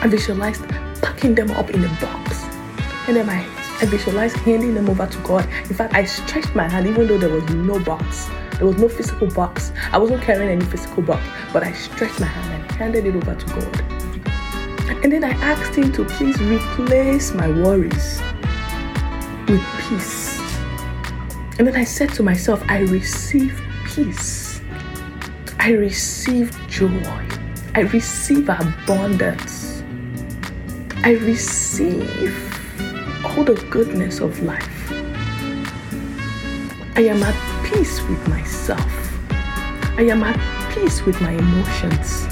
I 0.00 0.06
visualized 0.06 0.64
packing 1.02 1.34
them 1.34 1.50
up 1.50 1.70
in 1.70 1.82
a 1.82 1.88
box. 2.00 2.27
And 3.08 3.16
then 3.16 3.28
I, 3.28 3.40
I 3.80 3.86
visualized 3.86 4.36
handing 4.36 4.74
them 4.74 4.88
over 4.88 5.06
to 5.06 5.18
God. 5.22 5.44
In 5.68 5.74
fact, 5.74 5.94
I 5.94 6.04
stretched 6.04 6.54
my 6.54 6.68
hand 6.68 6.86
even 6.86 7.08
though 7.08 7.18
there 7.18 7.30
was 7.30 7.48
no 7.50 7.80
box. 7.80 8.28
There 8.58 8.66
was 8.66 8.76
no 8.76 8.88
physical 8.88 9.28
box. 9.28 9.72
I 9.92 9.98
wasn't 9.98 10.22
carrying 10.22 10.50
any 10.50 10.64
physical 10.64 11.02
box, 11.02 11.26
but 11.52 11.62
I 11.62 11.72
stretched 11.72 12.20
my 12.20 12.26
hand 12.26 12.62
and 12.62 12.72
handed 12.72 13.06
it 13.06 13.16
over 13.16 13.34
to 13.34 13.46
God. 13.46 13.80
And 15.02 15.12
then 15.12 15.24
I 15.24 15.30
asked 15.30 15.74
Him 15.74 15.90
to 15.92 16.04
please 16.04 16.40
replace 16.40 17.32
my 17.32 17.48
worries 17.48 18.20
with 19.48 19.64
peace 19.80 20.38
and 21.58 21.66
then 21.66 21.74
I 21.74 21.82
said 21.82 22.10
to 22.14 22.22
myself, 22.22 22.62
I 22.68 22.82
receive 22.82 23.60
peace. 23.84 24.60
I 25.58 25.72
receive 25.72 26.56
joy. 26.68 27.28
I 27.74 27.80
receive 27.80 28.48
abundance. 28.48 29.82
I 31.02 31.14
receive 31.14 32.47
all 33.24 33.44
the 33.44 33.54
goodness 33.70 34.20
of 34.20 34.40
life. 34.42 34.92
I 36.96 37.02
am 37.02 37.22
at 37.22 37.64
peace 37.64 38.00
with 38.08 38.28
myself. 38.28 38.80
I 39.98 40.02
am 40.02 40.22
at 40.22 40.38
peace 40.74 41.04
with 41.04 41.20
my 41.20 41.32
emotions. 41.32 42.26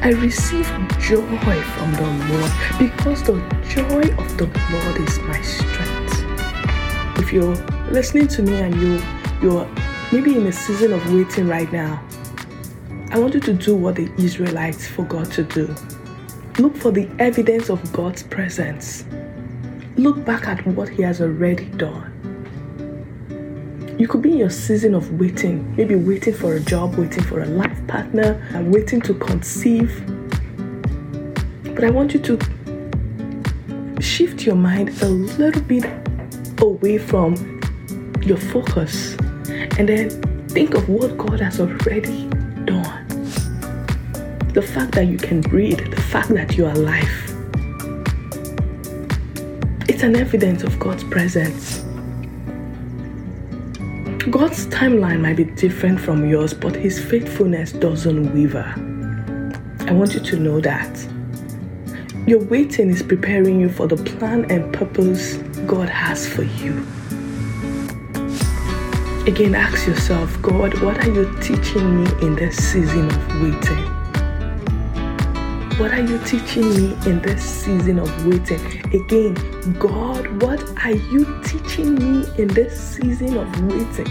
I 0.00 0.10
receive 0.10 0.66
joy 0.98 1.20
from 1.22 1.92
the 1.92 2.10
Lord 2.30 2.52
because 2.78 3.22
the 3.22 3.34
joy 3.68 4.02
of 4.22 4.38
the 4.38 4.46
Lord 4.70 5.08
is 5.08 5.18
my 5.20 5.40
strength. 5.42 7.18
If 7.18 7.32
you're 7.32 7.56
listening 7.90 8.28
to 8.28 8.42
me 8.42 8.60
and 8.60 8.74
you 8.76 9.02
you're 9.42 9.68
maybe 10.12 10.36
in 10.36 10.46
a 10.46 10.52
season 10.52 10.92
of 10.92 11.12
waiting 11.12 11.48
right 11.48 11.70
now, 11.72 12.02
I 13.10 13.18
want 13.18 13.34
you 13.34 13.40
to 13.40 13.52
do 13.52 13.74
what 13.74 13.96
the 13.96 14.10
Israelites 14.18 14.86
forgot 14.86 15.30
to 15.32 15.44
do. 15.44 15.74
Look 16.58 16.76
for 16.76 16.90
the 16.90 17.08
evidence 17.18 17.70
of 17.70 17.92
God's 17.92 18.22
presence. 18.22 19.04
Look 19.98 20.24
back 20.24 20.46
at 20.46 20.64
what 20.64 20.88
He 20.88 21.02
has 21.02 21.20
already 21.20 21.64
done. 21.64 22.14
You 23.98 24.06
could 24.06 24.22
be 24.22 24.30
in 24.30 24.38
your 24.38 24.48
season 24.48 24.94
of 24.94 25.18
waiting, 25.18 25.74
maybe 25.74 25.96
waiting 25.96 26.34
for 26.34 26.54
a 26.54 26.60
job, 26.60 26.94
waiting 26.94 27.24
for 27.24 27.42
a 27.42 27.46
life 27.46 27.84
partner, 27.88 28.40
and 28.54 28.72
waiting 28.72 29.00
to 29.00 29.14
conceive. 29.14 29.90
But 31.64 31.82
I 31.82 31.90
want 31.90 32.14
you 32.14 32.20
to 32.20 32.38
shift 34.00 34.46
your 34.46 34.54
mind 34.54 34.90
a 35.02 35.08
little 35.08 35.62
bit 35.62 35.84
away 36.62 36.98
from 36.98 37.34
your 38.22 38.36
focus 38.36 39.16
and 39.78 39.88
then 39.88 40.10
think 40.46 40.74
of 40.74 40.88
what 40.88 41.18
God 41.18 41.40
has 41.40 41.58
already 41.58 42.28
done. 42.66 43.04
The 44.54 44.62
fact 44.62 44.92
that 44.92 45.08
you 45.08 45.18
can 45.18 45.40
breathe, 45.40 45.90
the 45.90 46.00
fact 46.02 46.28
that 46.28 46.56
you 46.56 46.66
are 46.66 46.72
alive. 46.72 47.27
It's 49.98 50.04
an 50.04 50.14
evidence 50.14 50.62
of 50.62 50.78
God's 50.78 51.02
presence. 51.02 51.80
God's 54.30 54.68
timeline 54.68 55.22
might 55.22 55.34
be 55.34 55.42
different 55.42 56.00
from 56.00 56.30
yours, 56.30 56.54
but 56.54 56.76
His 56.76 57.04
faithfulness 57.04 57.72
doesn't 57.72 58.32
waver. 58.32 58.72
I 59.88 59.92
want 59.92 60.14
you 60.14 60.20
to 60.20 60.36
know 60.36 60.60
that. 60.60 61.04
Your 62.28 62.38
waiting 62.38 62.90
is 62.90 63.02
preparing 63.02 63.58
you 63.58 63.68
for 63.68 63.88
the 63.88 63.96
plan 63.96 64.48
and 64.52 64.72
purpose 64.72 65.38
God 65.66 65.88
has 65.88 66.28
for 66.28 66.44
you. 66.44 66.74
Again, 69.26 69.56
ask 69.56 69.84
yourself, 69.84 70.40
God, 70.40 70.80
what 70.80 71.04
are 71.04 71.10
you 71.10 71.36
teaching 71.40 72.04
me 72.04 72.10
in 72.22 72.36
this 72.36 72.56
season 72.56 73.06
of 73.10 73.42
waiting? 73.42 73.87
What 75.78 75.92
are 75.92 76.00
you 76.00 76.18
teaching 76.24 76.68
me 76.70 76.96
in 77.06 77.22
this 77.22 77.40
season 77.40 78.00
of 78.00 78.26
waiting? 78.26 78.60
Again, 78.92 79.34
God, 79.78 80.42
what 80.42 80.60
are 80.84 80.90
you 80.90 81.40
teaching 81.44 81.94
me 81.94 82.26
in 82.36 82.48
this 82.48 82.96
season 82.96 83.36
of 83.36 83.48
waiting? 83.62 84.08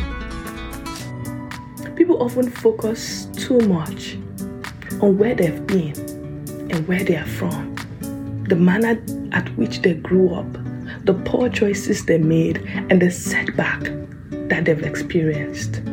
People 1.98 2.24
often 2.24 2.50
focus 2.50 3.26
too 3.36 3.60
much 3.68 4.16
on 5.02 5.18
where 5.18 5.36
they've 5.36 5.68
been 5.68 5.94
and 6.72 6.88
where 6.88 7.04
they 7.04 7.18
are 7.18 7.26
from, 7.26 7.76
the 8.48 8.56
manner 8.56 9.04
at 9.34 9.50
which 9.58 9.82
they 9.82 9.96
grew 9.96 10.34
up, 10.34 10.50
the 11.04 11.16
poor 11.26 11.50
choices 11.50 12.06
they 12.06 12.18
made, 12.18 12.60
and 12.90 13.02
the 13.02 13.12
setback 13.12 13.92
that 14.48 14.64
they've 14.64 14.84
experienced. 14.84 15.84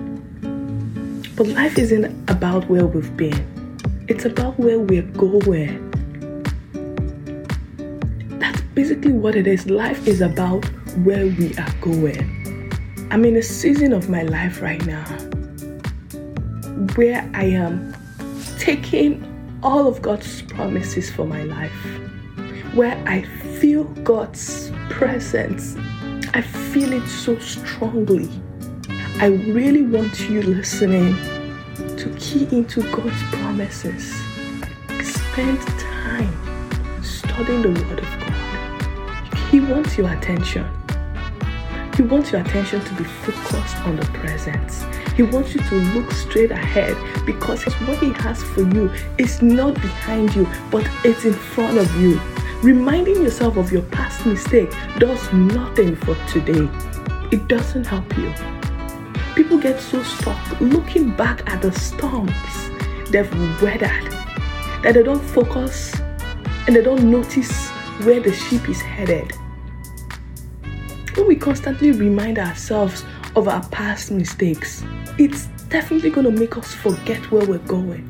But 1.35 1.49
life 1.49 1.79
isn't 1.79 2.31
about 2.31 2.69
where 2.69 2.87
we've 2.87 3.17
been, 3.17 3.54
it's 4.07 4.27
about 4.27 4.59
where 4.59 4.79
we're 4.79 5.03
going. 5.03 5.91
That's 8.39 8.61
basically 8.75 9.13
what 9.13 9.35
it 9.35 9.47
is. 9.47 9.67
Life 9.71 10.07
is 10.07 10.21
about 10.21 10.65
where 10.99 11.27
we 11.27 11.55
are 11.57 11.75
going. 11.81 12.71
I'm 13.11 13.25
in 13.25 13.37
a 13.37 13.43
season 13.43 13.93
of 13.93 14.11
my 14.11 14.23
life 14.23 14.61
right 14.61 14.85
now 14.85 15.05
where 16.97 17.29
I 17.33 17.45
am 17.45 17.95
taking 18.59 19.25
all 19.63 19.87
of 19.87 20.03
God's 20.03 20.43
promises 20.43 21.11
for 21.11 21.25
my 21.25 21.43
life, 21.45 21.73
where 22.75 23.03
I 23.07 23.23
feel 23.59 23.85
God's 24.05 24.71
presence. 24.91 25.77
I 26.35 26.43
feel 26.43 26.93
it 26.93 27.07
so 27.09 27.39
strongly. 27.39 28.29
I 29.19 29.27
really 29.27 29.83
want 29.83 30.29
you 30.29 30.43
listening 30.43 31.17
key 32.35 32.49
into 32.51 32.83
God's 32.91 33.23
promises. 33.31 34.13
Spend 35.03 35.61
time 35.79 37.03
studying 37.03 37.63
the 37.63 37.69
Word 37.69 38.01
of 38.01 38.11
God. 38.19 39.39
He 39.51 39.61
wants 39.61 39.97
your 39.97 40.11
attention. 40.11 40.67
He 41.97 42.03
wants 42.03 42.33
your 42.33 42.41
attention 42.41 42.81
to 42.81 42.95
be 42.95 43.05
focused 43.05 43.77
on 43.87 43.97
the 43.97 44.07
present. 44.07 44.69
He 45.15 45.23
wants 45.23 45.55
you 45.55 45.61
to 45.61 45.75
look 45.95 46.11
straight 46.11 46.51
ahead 46.51 46.97
because 47.25 47.63
what 47.87 47.99
He 47.99 48.13
has 48.15 48.43
for 48.43 48.63
you 48.63 48.91
is 49.17 49.41
not 49.41 49.75
behind 49.75 50.35
you, 50.35 50.49
but 50.73 50.85
it's 51.05 51.25
in 51.25 51.35
front 51.35 51.79
of 51.79 51.89
you. 52.01 52.21
Reminding 52.63 53.23
yourself 53.23 53.57
of 53.57 53.71
your 53.71 53.83
past 53.83 54.27
mistake 54.27 54.73
does 54.99 55.33
nothing 55.33 55.95
for 55.95 56.17
today. 56.33 56.69
It 57.31 57.47
doesn't 57.47 57.87
help 57.87 58.17
you. 58.19 58.35
People 59.45 59.59
get 59.59 59.79
so 59.79 60.03
stuck 60.03 60.59
looking 60.59 61.11
back 61.11 61.47
at 61.51 61.61
the 61.61 61.71
storms 61.73 62.33
they've 63.11 63.31
weathered 63.61 64.11
that 64.83 64.93
they 64.95 65.03
don't 65.03 65.23
focus 65.23 65.95
and 66.67 66.75
they 66.75 66.81
don't 66.81 67.11
notice 67.11 67.69
where 68.05 68.21
the 68.21 68.33
ship 68.33 68.67
is 68.71 68.81
headed. 68.81 69.33
When 71.15 71.29
we 71.29 71.37
constantly 71.37 71.93
remind 71.93 72.39
ourselves 72.39 73.05
of 73.37 73.47
our 73.47 73.63
past 73.69 74.11
mistakes, 74.11 74.83
it's 75.19 75.49
definitely 75.69 76.09
going 76.09 76.25
to 76.25 76.33
make 76.41 76.57
us 76.57 76.73
forget 76.73 77.31
where 77.31 77.45
we're 77.45 77.59
going. 77.59 78.09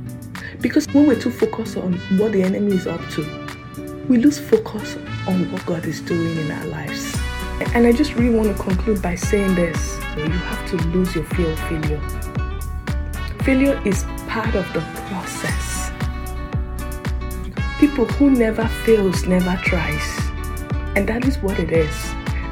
Because 0.60 0.86
when 0.94 1.08
we're 1.08 1.20
too 1.20 1.32
focused 1.32 1.76
on 1.76 1.94
what 2.16 2.30
the 2.30 2.44
enemy 2.44 2.76
is 2.76 2.86
up 2.86 3.00
to, 3.10 4.04
we 4.08 4.18
lose 4.18 4.38
focus 4.38 4.94
on 5.26 5.50
what 5.50 5.66
God 5.66 5.84
is 5.84 6.00
doing 6.00 6.36
in 6.38 6.52
our 6.52 6.66
lives. 6.66 7.23
And 7.74 7.86
I 7.86 7.92
just 7.92 8.14
really 8.14 8.34
want 8.34 8.56
to 8.56 8.62
conclude 8.62 9.00
by 9.00 9.14
saying 9.14 9.54
this 9.54 9.96
you 10.16 10.28
have 10.28 10.68
to 10.70 10.76
lose 10.88 11.14
your 11.14 11.24
fear 11.24 11.50
of 11.50 11.58
failure. 11.60 12.00
Failure 13.42 13.80
is 13.84 14.04
part 14.28 14.54
of 14.54 14.70
the 14.72 14.80
process. 15.08 15.90
People 17.78 18.06
who 18.06 18.30
never 18.30 18.66
fails 18.84 19.26
never 19.26 19.56
tries. 19.62 20.18
And 20.96 21.08
that 21.08 21.24
is 21.26 21.38
what 21.38 21.58
it 21.58 21.70
is. 21.70 21.94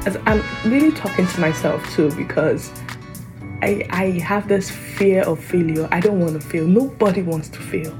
As 0.05 0.17
I'm 0.25 0.43
really 0.69 0.91
talking 0.91 1.25
to 1.25 1.39
myself 1.41 1.83
too 1.93 2.11
because 2.11 2.71
I, 3.61 3.87
I 3.89 4.19
have 4.19 4.49
this 4.49 4.69
fear 4.69 5.23
of 5.23 5.41
failure. 5.41 5.87
I 5.91 6.01
don't 6.01 6.19
want 6.19 6.33
to 6.33 6.45
fail. 6.45 6.67
Nobody 6.67 7.21
wants 7.21 7.47
to 7.49 7.59
fail. 7.59 7.97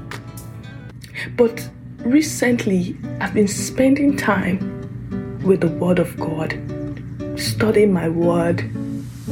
But 1.36 1.68
recently, 2.00 2.98
I've 3.20 3.32
been 3.32 3.48
spending 3.48 4.16
time 4.16 5.40
with 5.42 5.62
the 5.62 5.68
Word 5.68 5.98
of 5.98 6.18
God, 6.18 6.52
studying 7.36 7.92
my 7.92 8.08
Word, 8.08 8.58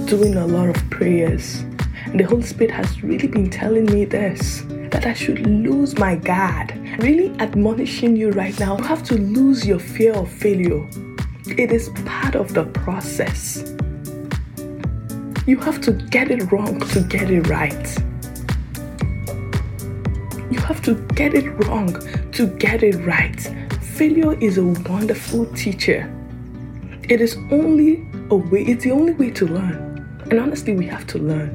doing 0.07 0.37
a 0.37 0.47
lot 0.47 0.69
of 0.69 0.91
prayers. 0.91 1.61
And 2.05 2.19
the 2.19 2.25
Holy 2.25 2.43
Spirit 2.43 2.73
has 2.73 3.03
really 3.03 3.29
been 3.29 3.49
telling 3.49 3.87
me 3.87 4.05
this 4.05 4.65
that 4.91 5.07
I 5.07 5.15
should 5.15 5.47
lose 5.47 5.99
my 5.99 6.17
guard. 6.17 6.73
Really 6.99 7.31
admonishing 7.41 8.17
you 8.17 8.31
right 8.31 8.59
now, 8.59 8.77
you 8.77 8.85
have 8.85 9.03
to 9.05 9.15
lose 9.15 9.67
your 9.67 9.79
fear 9.79 10.13
of 10.15 10.31
failure. 10.31 10.87
It 11.47 11.73
is 11.73 11.89
part 12.05 12.35
of 12.35 12.55
the 12.55 12.65
process. 12.65 13.65
You 15.47 15.57
have 15.59 15.81
to 15.83 15.93
get 15.93 16.31
it 16.31 16.53
wrong 16.53 16.81
to 16.81 17.01
get 17.01 17.31
it 17.31 17.49
right. 17.49 17.99
You 20.51 20.61
have 20.61 20.83
to 20.83 20.95
get 21.15 21.35
it 21.35 21.49
wrong 21.65 21.97
to 22.33 22.47
get 22.59 22.83
it 22.83 22.97
right. 23.07 23.41
Failure 23.81 24.39
is 24.41 24.59
a 24.59 24.65
wonderful 24.65 25.47
teacher. 25.55 26.11
It 27.13 27.21
is 27.21 27.37
only 27.51 28.07
a 28.31 28.37
way, 28.37 28.63
it's 28.63 28.85
the 28.85 28.91
only 28.91 29.13
way 29.13 29.29
to 29.33 29.45
learn. 29.45 30.25
And 30.31 30.41
honestly, 30.41 30.75
we 30.75 30.87
have 30.87 31.07
to 31.09 31.19
learn. 31.19 31.53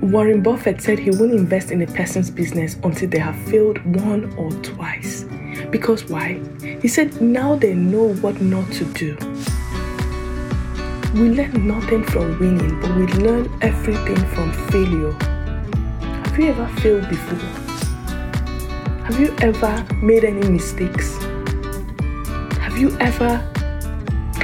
Warren 0.00 0.40
Buffett 0.40 0.80
said 0.80 1.00
he 1.00 1.10
won't 1.10 1.32
invest 1.32 1.72
in 1.72 1.82
a 1.82 1.86
person's 1.88 2.30
business 2.30 2.76
until 2.84 3.08
they 3.08 3.18
have 3.18 3.34
failed 3.50 3.84
one 3.96 4.32
or 4.34 4.52
twice. 4.62 5.24
Because 5.72 6.04
why? 6.04 6.40
He 6.80 6.86
said 6.86 7.20
now 7.20 7.56
they 7.56 7.74
know 7.74 8.14
what 8.22 8.40
not 8.40 8.70
to 8.74 8.84
do. 8.84 9.16
We 11.14 11.30
learn 11.30 11.66
nothing 11.66 12.04
from 12.04 12.38
winning, 12.38 12.80
but 12.80 12.94
we 12.94 13.06
learn 13.20 13.50
everything 13.62 14.24
from 14.28 14.52
failure. 14.70 15.10
Have 16.22 16.38
you 16.38 16.50
ever 16.50 16.68
failed 16.80 17.08
before? 17.08 17.48
Have 19.06 19.18
you 19.18 19.34
ever 19.40 19.84
made 19.96 20.22
any 20.22 20.48
mistakes? 20.48 21.16
Have 22.60 22.78
you 22.78 22.96
ever 23.00 23.44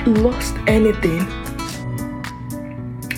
lost 0.07 0.55
anything? 0.67 1.21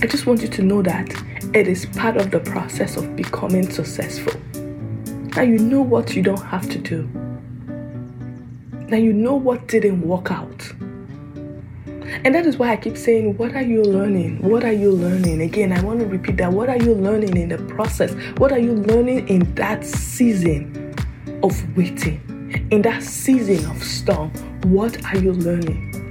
I 0.02 0.06
just 0.06 0.26
want 0.26 0.42
you 0.42 0.48
to 0.48 0.62
know 0.62 0.82
that 0.82 1.10
it 1.54 1.68
is 1.68 1.86
part 1.86 2.16
of 2.16 2.30
the 2.30 2.40
process 2.40 2.96
of 2.96 3.16
becoming 3.16 3.70
successful. 3.70 4.32
Now 5.36 5.42
you 5.42 5.58
know 5.58 5.82
what 5.82 6.16
you 6.16 6.22
don't 6.22 6.42
have 6.42 6.68
to 6.70 6.78
do. 6.78 7.08
Now 8.88 8.96
you 8.96 9.12
know 9.12 9.34
what 9.34 9.68
didn't 9.68 10.02
work 10.02 10.30
out. 10.30 10.72
And 12.24 12.34
that 12.34 12.44
is 12.44 12.56
why 12.56 12.72
I 12.72 12.76
keep 12.76 12.96
saying, 12.96 13.36
What 13.36 13.54
are 13.54 13.62
you 13.62 13.82
learning? 13.82 14.42
What 14.42 14.64
are 14.64 14.72
you 14.72 14.90
learning? 14.90 15.40
Again, 15.42 15.72
I 15.72 15.80
want 15.82 16.00
to 16.00 16.06
repeat 16.06 16.36
that. 16.38 16.52
What 16.52 16.68
are 16.68 16.76
you 16.76 16.94
learning 16.94 17.36
in 17.36 17.50
the 17.50 17.58
process? 17.58 18.12
What 18.38 18.52
are 18.52 18.58
you 18.58 18.74
learning 18.74 19.28
in 19.28 19.54
that 19.54 19.84
season 19.84 20.94
of 21.42 21.76
waiting? 21.76 22.20
In 22.70 22.82
that 22.82 23.02
season 23.02 23.64
of 23.70 23.82
storm? 23.82 24.30
What 24.64 25.04
are 25.04 25.18
you 25.18 25.32
learning? 25.32 26.09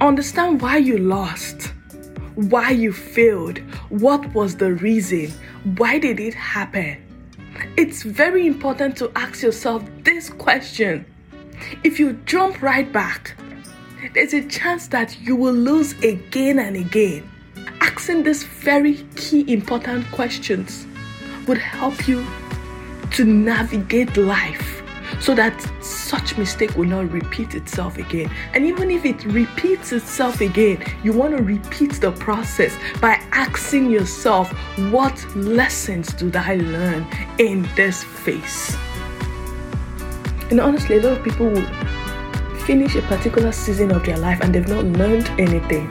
Understand 0.00 0.60
why 0.60 0.76
you 0.76 0.98
lost, 0.98 1.72
why 2.34 2.68
you 2.68 2.92
failed, 2.92 3.60
what 3.88 4.34
was 4.34 4.56
the 4.56 4.74
reason, 4.74 5.32
why 5.78 5.98
did 5.98 6.20
it 6.20 6.34
happen? 6.34 7.02
It's 7.78 8.02
very 8.02 8.46
important 8.46 8.98
to 8.98 9.10
ask 9.16 9.42
yourself 9.42 9.82
this 10.02 10.28
question. 10.28 11.06
If 11.82 11.98
you 11.98 12.12
jump 12.26 12.60
right 12.60 12.92
back, 12.92 13.38
there's 14.12 14.34
a 14.34 14.46
chance 14.46 14.86
that 14.88 15.18
you 15.18 15.34
will 15.34 15.54
lose 15.54 15.94
again 16.02 16.58
and 16.58 16.76
again. 16.76 17.26
Asking 17.80 18.22
these 18.22 18.44
very 18.44 18.96
key 19.16 19.50
important 19.50 20.04
questions 20.12 20.86
would 21.46 21.56
help 21.56 22.06
you 22.06 22.26
to 23.12 23.24
navigate 23.24 24.14
life 24.18 24.82
so 25.20 25.34
that 25.34 25.60
such 25.82 26.36
mistake 26.38 26.76
will 26.76 26.88
not 26.88 27.10
repeat 27.10 27.54
itself 27.54 27.98
again. 27.98 28.30
And 28.52 28.64
even 28.66 28.90
if 28.90 29.04
it 29.04 29.24
repeats 29.24 29.92
itself 29.92 30.40
again, 30.40 30.82
you 31.02 31.12
want 31.12 31.36
to 31.36 31.42
repeat 31.42 31.92
the 32.00 32.12
process 32.12 32.76
by 33.00 33.20
asking 33.32 33.90
yourself, 33.90 34.50
what 34.90 35.24
lessons 35.36 36.12
did 36.14 36.36
I 36.36 36.56
learn 36.56 37.06
in 37.38 37.68
this 37.76 38.02
phase? 38.02 38.76
And 40.50 40.60
honestly, 40.60 40.98
a 40.98 41.02
lot 41.02 41.18
of 41.18 41.24
people 41.24 41.48
will 41.48 41.66
finish 42.66 42.94
a 42.96 43.02
particular 43.02 43.52
season 43.52 43.90
of 43.92 44.04
their 44.04 44.18
life 44.18 44.40
and 44.40 44.54
they've 44.54 44.68
not 44.68 44.84
learned 44.84 45.28
anything. 45.38 45.88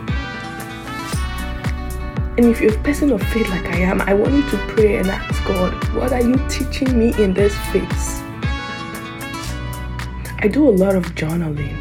And 2.37 2.47
if 2.47 2.59
you're 2.59 2.73
a 2.73 2.83
person 2.83 3.11
of 3.13 3.23
faith 3.29 3.47
like 3.49 3.65
I 3.67 3.77
am, 3.77 4.01
I 4.01 4.13
want 4.13 4.33
you 4.33 4.49
to 4.49 4.57
pray 4.67 4.97
and 4.97 5.07
ask 5.07 5.45
God, 5.45 5.73
what 5.93 6.11
are 6.11 6.21
you 6.21 6.35
teaching 6.49 6.97
me 6.99 7.13
in 7.21 7.33
this 7.33 7.57
phase? 7.69 8.24
I 10.45 10.47
do 10.47 10.69
a 10.69 10.77
lot 10.77 10.95
of 10.95 11.05
journaling. 11.15 11.75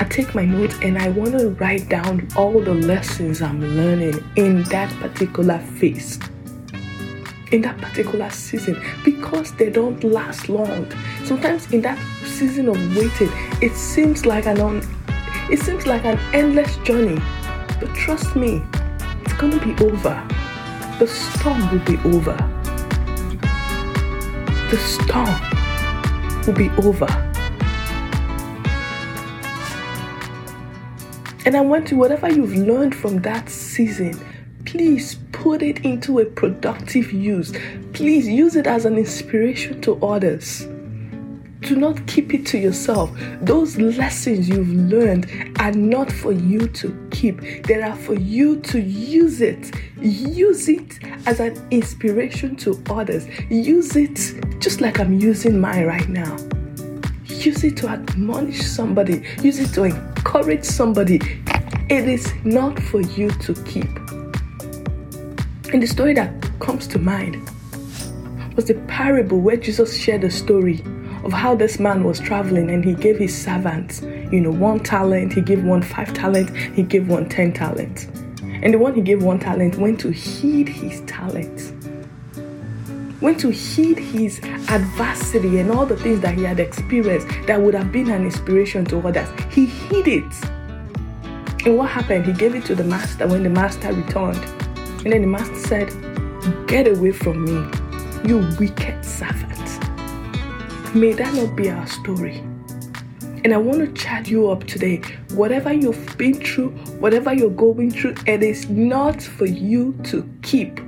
I 0.00 0.04
take 0.04 0.34
my 0.34 0.46
notes 0.46 0.78
and 0.80 0.96
I 0.96 1.10
want 1.10 1.32
to 1.32 1.50
write 1.60 1.86
down 1.90 2.26
all 2.34 2.58
the 2.58 2.72
lessons 2.72 3.42
I'm 3.42 3.60
learning 3.76 4.24
in 4.36 4.62
that 4.70 4.90
particular 4.98 5.58
phase, 5.58 6.18
in 7.52 7.60
that 7.60 7.76
particular 7.76 8.30
season, 8.30 8.82
because 9.04 9.52
they 9.56 9.68
don't 9.68 10.02
last 10.02 10.48
long. 10.48 10.90
Sometimes 11.24 11.70
in 11.70 11.82
that 11.82 11.98
season 12.24 12.66
of 12.70 12.96
waiting, 12.96 13.28
it 13.60 13.74
seems 13.74 14.24
like 14.24 14.46
an 14.46 14.62
un, 14.62 14.82
it 15.50 15.58
seems 15.58 15.86
like 15.86 16.06
an 16.06 16.18
endless 16.32 16.78
journey. 16.78 17.20
But 17.78 17.94
trust 17.94 18.36
me, 18.36 18.62
it's 19.20 19.34
gonna 19.34 19.62
be 19.62 19.72
over. 19.84 20.26
The 20.98 21.06
storm 21.06 21.70
will 21.70 21.84
be 21.84 21.98
over. 22.08 22.36
The 24.70 24.78
storm 24.78 25.47
will 26.48 26.54
be 26.54 26.70
over. 26.82 27.06
And 31.44 31.54
I 31.54 31.60
want 31.60 31.86
to, 31.88 31.96
whatever 31.96 32.30
you've 32.30 32.56
learned 32.56 32.94
from 32.94 33.20
that 33.22 33.50
season, 33.50 34.18
please 34.64 35.18
put 35.32 35.62
it 35.62 35.84
into 35.84 36.20
a 36.20 36.24
productive 36.24 37.12
use. 37.12 37.52
Please 37.92 38.26
use 38.26 38.56
it 38.56 38.66
as 38.66 38.86
an 38.86 38.96
inspiration 38.96 39.80
to 39.82 40.02
others. 40.04 40.66
Do 41.60 41.76
not 41.76 42.06
keep 42.06 42.32
it 42.32 42.46
to 42.46 42.58
yourself. 42.58 43.10
Those 43.42 43.76
lessons 43.76 44.48
you've 44.48 44.72
learned 44.72 45.26
are 45.58 45.72
not 45.72 46.10
for 46.10 46.32
you 46.32 46.66
to 46.68 47.08
keep, 47.10 47.64
they 47.64 47.82
are 47.82 47.96
for 47.96 48.14
you 48.14 48.60
to 48.60 48.80
use 48.80 49.42
it. 49.42 49.74
Use 50.00 50.68
it 50.68 50.98
as 51.26 51.40
an 51.40 51.60
inspiration 51.70 52.56
to 52.56 52.82
others. 52.88 53.26
Use 53.50 53.96
it 53.96 54.32
just 54.58 54.80
like 54.80 54.98
I'm 54.98 55.14
using 55.14 55.60
mine 55.60 55.86
right 55.86 56.08
now. 56.08 56.36
Use 57.26 57.62
it 57.62 57.76
to 57.78 57.88
admonish 57.88 58.62
somebody, 58.62 59.22
use 59.42 59.58
it 59.60 59.72
to 59.74 59.84
encourage 59.84 60.64
somebody. 60.64 61.20
It 61.88 62.08
is 62.08 62.32
not 62.44 62.78
for 62.78 63.00
you 63.00 63.30
to 63.30 63.54
keep. 63.64 63.88
And 65.72 65.82
the 65.82 65.86
story 65.86 66.14
that 66.14 66.32
comes 66.60 66.86
to 66.88 66.98
mind 66.98 67.36
was 68.56 68.64
the 68.64 68.74
parable 68.88 69.40
where 69.40 69.56
Jesus 69.56 69.96
shared 69.96 70.24
a 70.24 70.30
story 70.30 70.82
of 71.24 71.32
how 71.32 71.54
this 71.54 71.78
man 71.78 72.04
was 72.04 72.18
traveling 72.18 72.70
and 72.70 72.84
he 72.84 72.94
gave 72.94 73.18
his 73.18 73.36
servants, 73.36 74.02
you 74.02 74.40
know, 74.40 74.50
one 74.50 74.80
talent, 74.80 75.32
he 75.32 75.40
gave 75.40 75.62
one 75.64 75.82
five 75.82 76.12
talent, 76.14 76.56
he 76.74 76.82
gave 76.82 77.08
one 77.08 77.28
ten 77.28 77.52
talent. 77.52 78.08
And 78.42 78.74
the 78.74 78.78
one 78.78 78.94
he 78.94 79.02
gave 79.02 79.22
one 79.22 79.38
talent 79.38 79.76
went 79.76 80.00
to 80.00 80.10
heed 80.10 80.68
his 80.68 81.00
talent. 81.02 81.72
Went 83.20 83.40
to 83.40 83.50
heed 83.50 83.98
his 83.98 84.38
adversity 84.68 85.58
and 85.58 85.72
all 85.72 85.84
the 85.84 85.96
things 85.96 86.20
that 86.20 86.34
he 86.34 86.44
had 86.44 86.60
experienced 86.60 87.26
that 87.48 87.60
would 87.60 87.74
have 87.74 87.90
been 87.90 88.10
an 88.10 88.24
inspiration 88.24 88.84
to 88.86 88.98
others. 89.00 89.28
He 89.50 89.66
hid 89.66 90.06
it. 90.06 90.34
And 91.66 91.76
what 91.76 91.90
happened? 91.90 92.26
He 92.26 92.32
gave 92.32 92.54
it 92.54 92.64
to 92.66 92.76
the 92.76 92.84
master 92.84 93.26
when 93.26 93.42
the 93.42 93.50
master 93.50 93.92
returned. 93.92 94.38
And 95.04 95.12
then 95.12 95.22
the 95.22 95.26
master 95.26 95.56
said, 95.56 96.66
Get 96.68 96.86
away 96.86 97.10
from 97.10 97.44
me, 97.44 98.28
you 98.28 98.38
wicked 98.60 99.04
servant. 99.04 99.58
May 100.94 101.12
that 101.14 101.34
not 101.34 101.56
be 101.56 101.70
our 101.70 101.86
story. 101.88 102.38
And 103.44 103.52
I 103.52 103.56
want 103.56 103.80
to 103.80 103.92
chat 104.00 104.28
you 104.28 104.48
up 104.48 104.64
today. 104.64 105.02
Whatever 105.30 105.72
you've 105.72 106.16
been 106.16 106.34
through, 106.34 106.70
whatever 107.00 107.32
you're 107.32 107.50
going 107.50 107.90
through, 107.90 108.14
it 108.26 108.44
is 108.44 108.68
not 108.68 109.20
for 109.20 109.46
you 109.46 109.92
to 110.04 110.28
keep. 110.42 110.80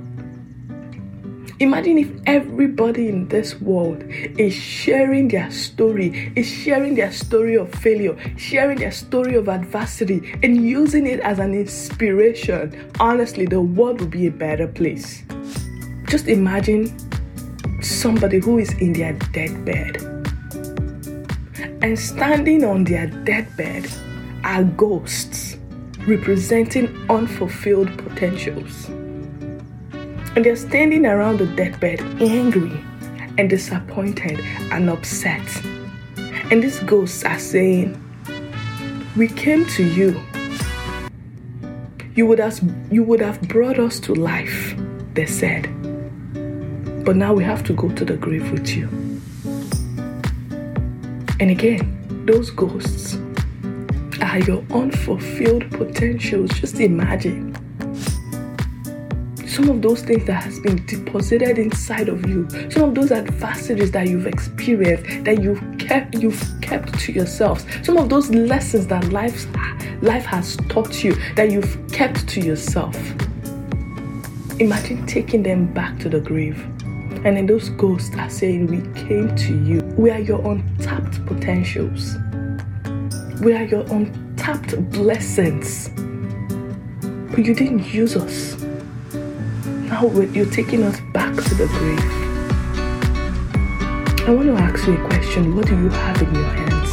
Imagine 1.61 1.99
if 1.99 2.09
everybody 2.25 3.07
in 3.07 3.27
this 3.27 3.61
world 3.61 4.03
is 4.39 4.51
sharing 4.51 5.27
their 5.27 5.51
story, 5.51 6.33
is 6.35 6.49
sharing 6.49 6.95
their 6.95 7.11
story 7.11 7.55
of 7.55 7.71
failure, 7.71 8.17
sharing 8.35 8.79
their 8.79 8.89
story 8.91 9.35
of 9.35 9.47
adversity, 9.47 10.33
and 10.41 10.67
using 10.67 11.05
it 11.05 11.19
as 11.19 11.37
an 11.37 11.53
inspiration. 11.53 12.91
Honestly, 12.99 13.45
the 13.45 13.61
world 13.61 14.01
would 14.01 14.09
be 14.09 14.25
a 14.25 14.31
better 14.31 14.67
place. 14.67 15.21
Just 16.07 16.27
imagine 16.27 16.91
somebody 17.83 18.39
who 18.39 18.57
is 18.57 18.73
in 18.81 18.93
their 18.93 19.13
deathbed. 19.31 20.01
And 21.83 21.99
standing 21.99 22.63
on 22.63 22.85
their 22.85 23.05
deathbed 23.05 23.87
are 24.43 24.63
ghosts 24.63 25.57
representing 26.07 26.87
unfulfilled 27.07 27.95
potentials. 27.99 28.89
And 30.35 30.45
they're 30.45 30.55
standing 30.55 31.05
around 31.05 31.39
the 31.39 31.45
deathbed 31.45 31.99
angry 32.21 32.71
and 33.37 33.49
disappointed 33.49 34.39
and 34.71 34.89
upset. 34.89 35.41
And 36.49 36.63
these 36.63 36.79
ghosts 36.79 37.23
are 37.25 37.39
saying, 37.39 38.01
We 39.17 39.27
came 39.27 39.65
to 39.67 39.83
you. 39.83 40.21
You 42.15 42.25
would 42.27 42.39
have, 42.39 42.59
you 42.89 43.03
would 43.03 43.19
have 43.19 43.41
brought 43.43 43.79
us 43.79 43.99
to 44.01 44.13
life, 44.13 44.75
they 45.13 45.25
said. 45.25 45.63
But 47.03 47.15
now 47.15 47.33
we 47.33 47.43
have 47.43 47.63
to 47.65 47.73
go 47.73 47.89
to 47.89 48.05
the 48.05 48.15
grave 48.15 48.51
with 48.51 48.69
you. 48.69 48.87
And 51.39 51.51
again, 51.51 51.97
those 52.25 52.51
ghosts 52.51 53.17
are 54.21 54.39
your 54.39 54.63
unfulfilled 54.71 55.71
potentials. 55.71 56.51
Just 56.51 56.79
imagine 56.79 57.50
some 59.51 59.69
of 59.69 59.81
those 59.81 60.01
things 60.01 60.25
that 60.25 60.41
has 60.43 60.61
been 60.61 60.83
deposited 60.85 61.57
inside 61.57 62.07
of 62.07 62.25
you, 62.25 62.47
some 62.71 62.83
of 62.83 62.95
those 62.95 63.11
adversities 63.11 63.91
that 63.91 64.07
you've 64.07 64.25
experienced, 64.25 65.25
that 65.25 65.43
you've 65.43 65.61
kept 65.77 66.15
you've 66.15 66.41
kept 66.61 66.97
to 66.99 67.11
yourselves, 67.11 67.65
some 67.83 67.97
of 67.97 68.07
those 68.07 68.29
lessons 68.29 68.87
that 68.87 69.03
life 69.11 69.45
life 70.01 70.23
has 70.23 70.55
taught 70.69 71.03
you 71.03 71.13
that 71.35 71.51
you've 71.51 71.77
kept 71.91 72.29
to 72.29 72.39
yourself. 72.39 72.95
Imagine 74.59 75.05
taking 75.05 75.43
them 75.43 75.73
back 75.73 75.99
to 75.99 76.07
the 76.07 76.21
grave. 76.21 76.63
And 77.25 77.35
then 77.35 77.45
those 77.45 77.69
ghosts 77.71 78.15
are 78.15 78.29
saying, 78.29 78.67
We 78.67 78.77
came 79.01 79.35
to 79.35 79.63
you. 79.65 79.81
We 79.97 80.11
are 80.11 80.19
your 80.19 80.39
untapped 80.49 81.25
potentials. 81.25 82.15
We 83.41 83.53
are 83.53 83.63
your 83.63 83.81
untapped 83.91 84.89
blessings. 84.91 85.89
But 87.29 87.45
you 87.45 87.53
didn't 87.53 87.93
use 87.93 88.15
us. 88.15 88.55
Now 90.01 90.09
you're 90.33 90.45
taking 90.47 90.81
us 90.81 90.99
back 91.13 91.35
to 91.35 91.55
the 91.55 91.67
grave. 91.67 91.99
I 94.27 94.31
want 94.31 94.47
to 94.47 94.55
ask 94.55 94.87
you 94.87 94.95
a 94.95 95.07
question. 95.07 95.55
What 95.55 95.67
do 95.67 95.75
you 95.77 95.89
have 95.89 96.21
in 96.23 96.33
your 96.33 96.43
hands? 96.43 96.91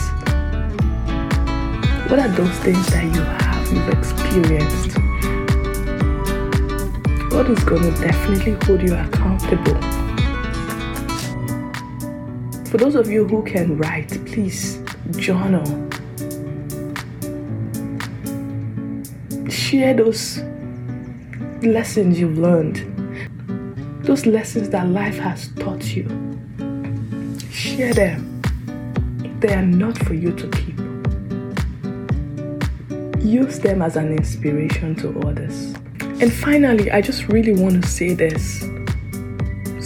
What 2.10 2.18
are 2.18 2.28
those 2.28 2.58
things 2.58 2.86
that 2.88 3.04
you 3.04 3.22
have, 3.22 3.72
you've 3.72 3.88
experienced? 3.88 4.94
God 7.30 7.48
is 7.48 7.64
going 7.64 7.82
to 7.82 7.92
definitely 8.00 8.52
hold 8.66 8.82
you 8.82 8.94
accountable 8.94 9.98
for 12.68 12.76
those 12.76 12.94
of 12.94 13.08
you 13.08 13.26
who 13.26 13.42
can 13.44 13.78
write, 13.78 14.10
please 14.26 14.82
journal. 15.12 15.64
Share 19.48 19.94
those 19.94 20.42
lessons 21.62 22.20
you've 22.20 22.36
learned, 22.36 22.97
those 24.08 24.24
lessons 24.24 24.70
that 24.70 24.88
life 24.88 25.18
has 25.18 25.48
taught 25.56 25.84
you. 25.94 26.08
Share 27.50 27.92
them. 27.92 28.40
They 29.40 29.52
are 29.52 29.60
not 29.60 29.98
for 29.98 30.14
you 30.14 30.32
to 30.32 30.48
keep. 30.48 30.78
Use 33.22 33.58
them 33.58 33.82
as 33.82 33.96
an 33.96 34.10
inspiration 34.16 34.94
to 34.96 35.10
others. 35.28 35.74
And 36.22 36.32
finally, 36.32 36.90
I 36.90 37.02
just 37.02 37.28
really 37.28 37.52
want 37.52 37.82
to 37.82 37.86
say 37.86 38.14
this 38.14 38.60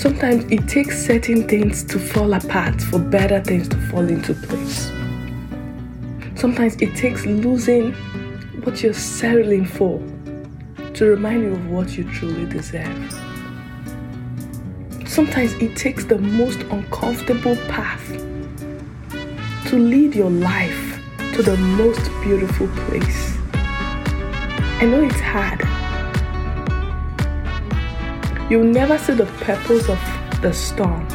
Sometimes 0.00 0.44
it 0.52 0.68
takes 0.68 1.04
certain 1.04 1.48
things 1.48 1.82
to 1.82 1.98
fall 1.98 2.32
apart 2.32 2.80
for 2.80 3.00
better 3.00 3.40
things 3.40 3.66
to 3.70 3.76
fall 3.88 4.08
into 4.08 4.34
place. 4.34 4.86
Sometimes 6.36 6.76
it 6.76 6.94
takes 6.94 7.26
losing 7.26 7.92
what 8.62 8.84
you're 8.84 8.94
settling 8.94 9.64
for 9.64 9.98
to 10.94 11.06
remind 11.06 11.42
you 11.42 11.54
of 11.54 11.70
what 11.70 11.98
you 11.98 12.04
truly 12.12 12.46
deserve. 12.46 13.31
Sometimes 15.12 15.52
it 15.60 15.76
takes 15.76 16.06
the 16.06 16.16
most 16.16 16.62
uncomfortable 16.70 17.54
path 17.68 18.02
to 19.68 19.76
lead 19.76 20.14
your 20.14 20.30
life 20.30 21.02
to 21.34 21.42
the 21.42 21.54
most 21.58 22.00
beautiful 22.22 22.66
place. 22.86 23.36
I 24.80 24.86
know 24.86 25.02
it's 25.02 25.20
hard. 25.20 25.60
You'll 28.50 28.64
never 28.64 28.96
see 28.96 29.12
the 29.12 29.26
purpose 29.44 29.86
of 29.90 30.00
the 30.40 30.50
storm 30.50 31.06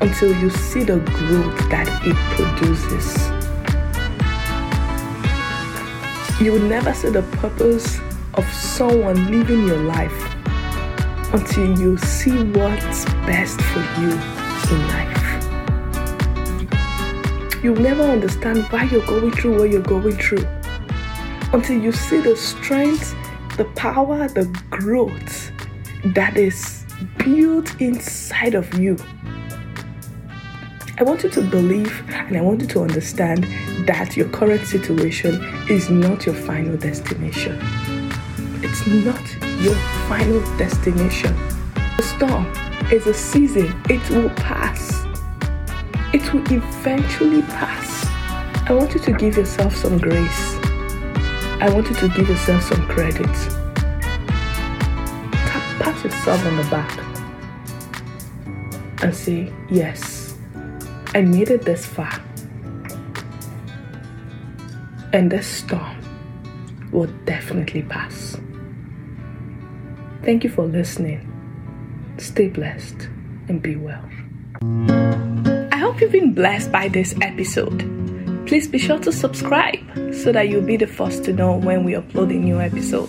until 0.00 0.32
you 0.40 0.48
see 0.48 0.84
the 0.84 1.00
growth 1.00 1.58
that 1.68 1.88
it 2.06 2.14
produces. 2.36 3.28
You 6.40 6.52
will 6.52 6.68
never 6.68 6.94
see 6.94 7.10
the 7.10 7.24
purpose 7.42 7.98
of 8.34 8.46
someone 8.52 9.32
living 9.32 9.66
your 9.66 9.78
life 9.78 10.35
until 11.36 11.78
you 11.78 11.98
see 11.98 12.44
what's 12.52 13.04
best 13.26 13.60
for 13.60 13.80
you 14.00 14.10
in 14.72 14.80
life. 14.88 15.24
You'll 17.62 17.76
never 17.76 18.04
understand 18.04 18.64
why 18.70 18.84
you're 18.84 19.04
going 19.04 19.32
through 19.32 19.58
what 19.58 19.68
you're 19.68 19.82
going 19.82 20.16
through 20.16 20.46
until 21.52 21.78
you 21.78 21.92
see 21.92 22.20
the 22.20 22.34
strength, 22.36 23.14
the 23.58 23.66
power, 23.76 24.28
the 24.28 24.46
growth 24.70 25.52
that 26.14 26.38
is 26.38 26.86
built 27.18 27.78
inside 27.82 28.54
of 28.54 28.72
you. 28.78 28.96
I 30.96 31.02
want 31.02 31.22
you 31.22 31.28
to 31.28 31.42
believe 31.42 32.02
and 32.08 32.34
I 32.34 32.40
want 32.40 32.62
you 32.62 32.66
to 32.68 32.80
understand 32.80 33.44
that 33.86 34.16
your 34.16 34.30
current 34.30 34.66
situation 34.66 35.34
is 35.68 35.90
not 35.90 36.24
your 36.24 36.34
final 36.34 36.78
destination. 36.78 37.60
It's 38.62 38.86
not 38.86 39.35
your 39.60 39.74
final 40.08 40.40
destination. 40.56 41.34
The 41.96 42.02
storm 42.02 42.46
is 42.92 43.06
a 43.06 43.14
season, 43.14 43.74
it 43.88 44.08
will 44.10 44.30
pass. 44.30 45.04
It 46.12 46.32
will 46.32 46.44
eventually 46.52 47.42
pass. 47.42 48.06
I 48.68 48.72
want 48.72 48.94
you 48.94 49.00
to 49.00 49.12
give 49.12 49.36
yourself 49.36 49.76
some 49.76 49.98
grace. 49.98 50.54
I 51.60 51.70
want 51.72 51.88
you 51.88 51.94
to 51.96 52.08
give 52.08 52.28
yourself 52.28 52.62
some 52.62 52.86
credit 52.86 53.26
pat 55.86 56.02
yourself 56.02 56.44
on 56.46 56.56
the 56.56 56.64
back 56.64 56.98
and 59.02 59.14
say, 59.14 59.52
Yes, 59.68 60.36
I 61.14 61.20
made 61.20 61.50
it 61.50 61.62
this 61.62 61.86
far. 61.86 62.20
And 65.12 65.30
this 65.30 65.46
storm 65.46 65.96
will 66.92 67.10
definitely 67.24 67.82
pass. 67.82 68.36
Thank 70.26 70.42
you 70.42 70.50
for 70.50 70.64
listening. 70.64 71.22
Stay 72.18 72.48
blessed 72.48 73.08
and 73.46 73.62
be 73.62 73.76
well. 73.76 74.02
I 75.70 75.76
hope 75.76 76.00
you've 76.00 76.10
been 76.10 76.34
blessed 76.34 76.72
by 76.72 76.88
this 76.88 77.14
episode. 77.22 77.78
Please 78.48 78.66
be 78.66 78.76
sure 78.76 78.98
to 78.98 79.12
subscribe 79.12 79.78
so 80.12 80.32
that 80.32 80.48
you'll 80.48 80.62
be 80.62 80.76
the 80.76 80.88
first 80.88 81.22
to 81.26 81.32
know 81.32 81.56
when 81.56 81.84
we 81.84 81.92
upload 81.92 82.34
a 82.34 82.38
new 82.40 82.60
episode. 82.60 83.08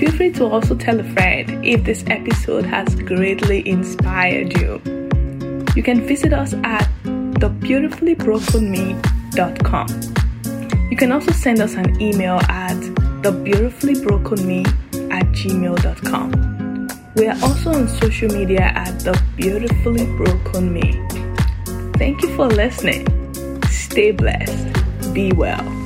Feel 0.00 0.10
free 0.10 0.32
to 0.32 0.46
also 0.46 0.74
tell 0.74 0.98
a 0.98 1.04
friend 1.04 1.64
if 1.64 1.84
this 1.84 2.02
episode 2.08 2.66
has 2.66 2.96
greatly 2.96 3.64
inspired 3.68 4.58
you. 4.58 4.82
You 5.76 5.84
can 5.84 6.04
visit 6.04 6.32
us 6.32 6.52
at 6.64 6.90
thebeautifullyBrokenMe.com. 7.04 9.86
You 10.90 10.96
can 10.96 11.12
also 11.12 11.30
send 11.30 11.60
us 11.60 11.74
an 11.74 12.02
email 12.02 12.40
at 12.48 12.74
thebeautifullyBrokenMe 13.22 14.87
at 15.18 15.26
gmail.com. 15.32 16.88
We 17.16 17.26
are 17.26 17.36
also 17.42 17.72
on 17.72 17.88
social 17.88 18.28
media 18.28 18.70
at 18.74 19.00
The 19.00 19.20
Beautifully 19.36 20.06
Broken 20.16 20.72
Me. 20.72 21.02
Thank 21.98 22.22
you 22.22 22.34
for 22.36 22.46
listening. 22.46 23.06
Stay 23.68 24.12
blessed. 24.12 24.68
Be 25.12 25.32
well. 25.32 25.77